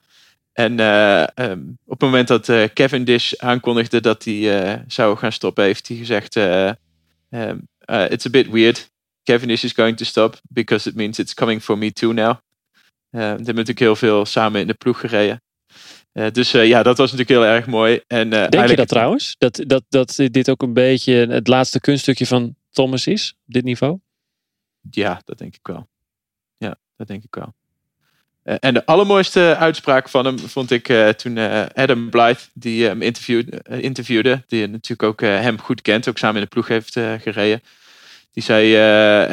[0.53, 5.31] En uh, um, op het moment dat uh, Cavendish aankondigde dat hij uh, zou gaan
[5.31, 7.67] stoppen, heeft hij gezegd: um,
[8.09, 8.91] It's a bit weird.
[9.23, 12.35] Cavendish is going to stop because it means it's coming for me too now.
[13.09, 15.41] Die hebben natuurlijk heel veel samen in de ploeg gereden.
[16.31, 18.01] dus ja, dat was natuurlijk heel erg mooi.
[18.07, 19.35] En, Denk je dat trouwens?
[19.37, 23.63] Dat, dat, dat dit ook een beetje het laatste kunststukje van Thomas is op dit
[23.63, 23.99] niveau?
[24.89, 25.87] Ja, dat denk ik wel.
[26.57, 27.53] Ja, dat denk ik wel.
[28.43, 32.85] Uh, en de allermooiste uitspraak van hem vond ik uh, toen uh, Adam Blythe, die
[32.85, 36.93] hem interviewde, interviewde, die natuurlijk ook hem goed kent, ook samen in de ploeg heeft
[37.21, 37.61] gereden.
[38.31, 38.75] Die zei,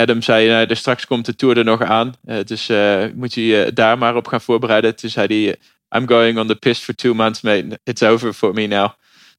[0.01, 2.71] Adam zei, nou, er straks komt de Tour er nog aan, dus
[3.15, 4.97] moet je je daar maar op gaan voorbereiden.
[4.97, 5.57] Toen zei hij,
[6.01, 7.81] I'm going on the piste for two months, mate.
[7.85, 8.91] It's over for me now.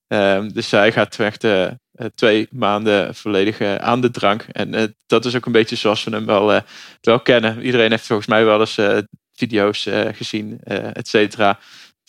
[0.08, 1.46] Um, dus hij gaat echt
[2.16, 4.46] twee maanden volledig aan de drank.
[4.52, 6.62] En dat is ook een beetje zoals we hem wel,
[7.02, 7.62] wel kennen.
[7.62, 8.78] Iedereen heeft volgens mij wel eens
[9.42, 11.60] video's uh, gezien, uh, et cetera.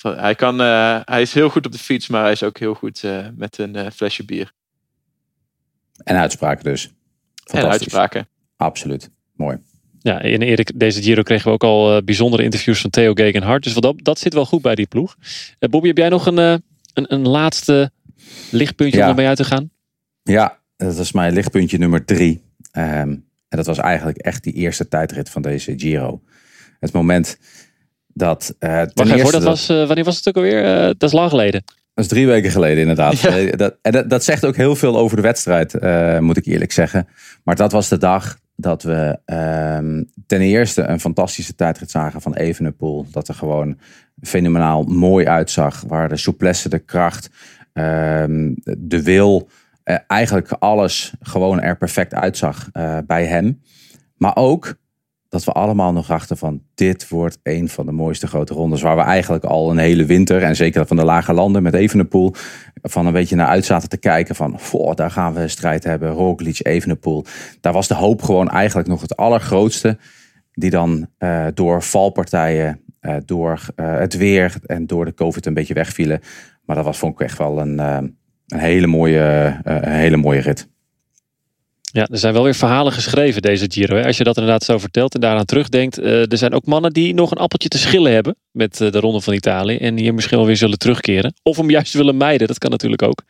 [0.02, 2.74] Hij, kan, uh, hij is heel goed op de fiets, maar hij is ook heel
[2.74, 3.02] goed
[3.36, 4.52] met een flesje bier.
[6.04, 6.90] En uitspraken dus.
[7.44, 8.28] En uitspraken.
[8.56, 9.10] Absoluut.
[9.36, 9.58] Mooi.
[10.00, 13.64] Ja, in Erik, deze Giro kregen we ook al bijzondere interviews van Theo Gegenhardt.
[13.64, 15.16] Dus wat dat, dat zit wel goed bij die ploeg.
[15.58, 16.62] Bobby, heb jij nog een, een,
[16.92, 17.90] een laatste
[18.50, 19.04] lichtpuntje ja.
[19.04, 19.70] om ermee uit te gaan?
[20.22, 22.42] Ja, dat was mijn lichtpuntje nummer drie.
[22.70, 23.16] Ehm,
[23.48, 26.22] en dat was eigenlijk echt die eerste tijdrit van deze Giro.
[26.82, 27.38] Het moment
[28.06, 28.54] dat...
[28.60, 30.64] Uh, ten Wacht eerste dat was, eh, wanneer was het ook alweer?
[30.64, 31.62] Eh, dat is lang geleden.
[31.94, 33.22] Dat is drie weken geleden inderdaad.
[33.56, 35.80] Dat, en dat, dat zegt ook heel veel over de wedstrijd,
[36.20, 37.08] moet ik eerlijk zeggen.
[37.44, 42.34] Maar dat was de dag dat we ehm, ten eerste een fantastische tijdrit zagen van
[42.34, 43.06] Evenepoel.
[43.10, 43.78] Dat er gewoon
[44.20, 45.84] fenomenaal mooi uitzag.
[45.86, 47.30] Waar de souplesse, de kracht,
[47.72, 49.48] ehm, de wil,
[50.06, 52.70] eigenlijk alles gewoon er perfect uitzag
[53.06, 53.60] bij hem.
[54.16, 54.76] Maar ook
[55.32, 58.82] dat we allemaal nog dachten van dit wordt een van de mooiste grote rondes.
[58.82, 62.34] Waar we eigenlijk al een hele winter en zeker van de lage landen met Evenepoel
[62.82, 66.10] van een beetje naar uit zaten te kijken van voor daar gaan we strijd hebben.
[66.10, 67.24] Roglic, Evenepoel.
[67.60, 69.98] Daar was de hoop gewoon eigenlijk nog het allergrootste.
[70.52, 75.54] Die dan eh, door valpartijen, eh, door eh, het weer en door de COVID een
[75.54, 76.20] beetje wegvielen.
[76.64, 78.14] Maar dat was vond ik echt wel een, een,
[78.46, 80.71] hele, mooie, een hele mooie rit.
[81.94, 84.02] Ja, er zijn wel weer verhalen geschreven deze Giro.
[84.02, 85.98] Als je dat inderdaad zo vertelt en daaraan terugdenkt.
[85.98, 89.00] eh, er zijn ook mannen die nog een appeltje te schillen hebben met eh, de
[89.00, 89.76] Ronde van Italië.
[89.76, 91.34] En hier misschien wel weer zullen terugkeren.
[91.42, 93.22] Of hem juist willen mijden, dat kan natuurlijk ook.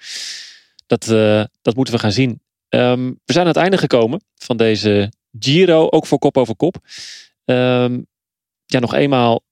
[0.86, 2.40] Dat, eh, dat moeten we gaan zien.
[2.68, 6.76] Ehm, we zijn aan het einde gekomen van deze Giro, ook voor kop over kop.
[7.44, 8.00] Ehm,
[8.66, 9.42] ja, nog eenmaal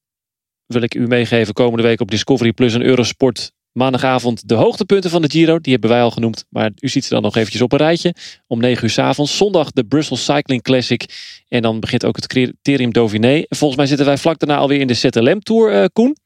[0.66, 3.52] wil ik u meegeven komende week op Discovery Plus en Eurosport.
[3.72, 5.58] Maandagavond de hoogtepunten van de Giro.
[5.58, 6.44] Die hebben wij al genoemd.
[6.48, 8.14] Maar u ziet ze dan nog eventjes op een rijtje.
[8.46, 9.36] Om 9 uur s avonds.
[9.36, 11.04] Zondag de Brussels Cycling Classic.
[11.48, 13.34] En dan begint ook het Criterium Dauphiné.
[13.34, 16.16] En volgens mij zitten wij vlak daarna alweer in de ZLM Tour, eh, Koen.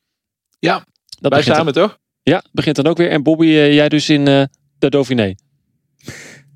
[0.58, 0.84] Ja,
[1.20, 1.98] dat wij samen dan- toch?
[2.22, 3.10] Ja, begint dan ook weer.
[3.10, 4.42] En Bobby, eh, jij dus in eh,
[4.78, 5.34] de Dauphiné.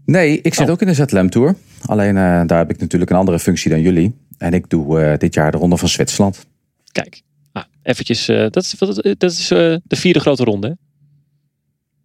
[0.05, 0.73] Nee, ik zit Oh.
[0.73, 1.57] ook in de ZLM Tour.
[1.87, 4.15] Alleen eh, daar heb ik natuurlijk een andere functie dan jullie.
[4.39, 6.47] En ik doe eh, dit jaar de Ronde van Zwitserland.
[6.93, 7.23] Kijk,
[7.59, 8.29] ah, eventjes.
[8.29, 10.69] eh, dat is, wat- dat is eh, de vierde grote ronde.
[10.69, 10.75] Hè?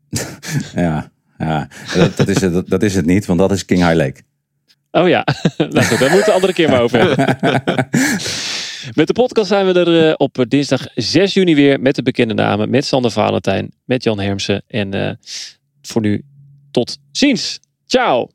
[0.81, 1.69] Ja, ja.
[1.95, 4.21] Dat, dat, is, het- dat, dat is het niet, want dat is King High Lake.
[4.91, 5.25] Oh ja,
[5.57, 7.15] nou goed, daar moeten we een andere keer maar over hebben.
[8.99, 12.33] Met de podcast zijn we er eh, op dinsdag 6 juni weer met de bekende
[12.33, 12.69] namen.
[12.69, 14.63] Met Sander Valentijn, met Jan Hermsen.
[14.67, 15.15] En eh,
[15.81, 16.23] voor nu
[16.71, 17.59] tot ziens.
[17.85, 18.29] Ciao.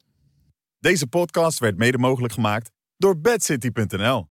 [0.81, 4.27] Deze podcast werd mede mogelijk gemaakt door bedcity.nl.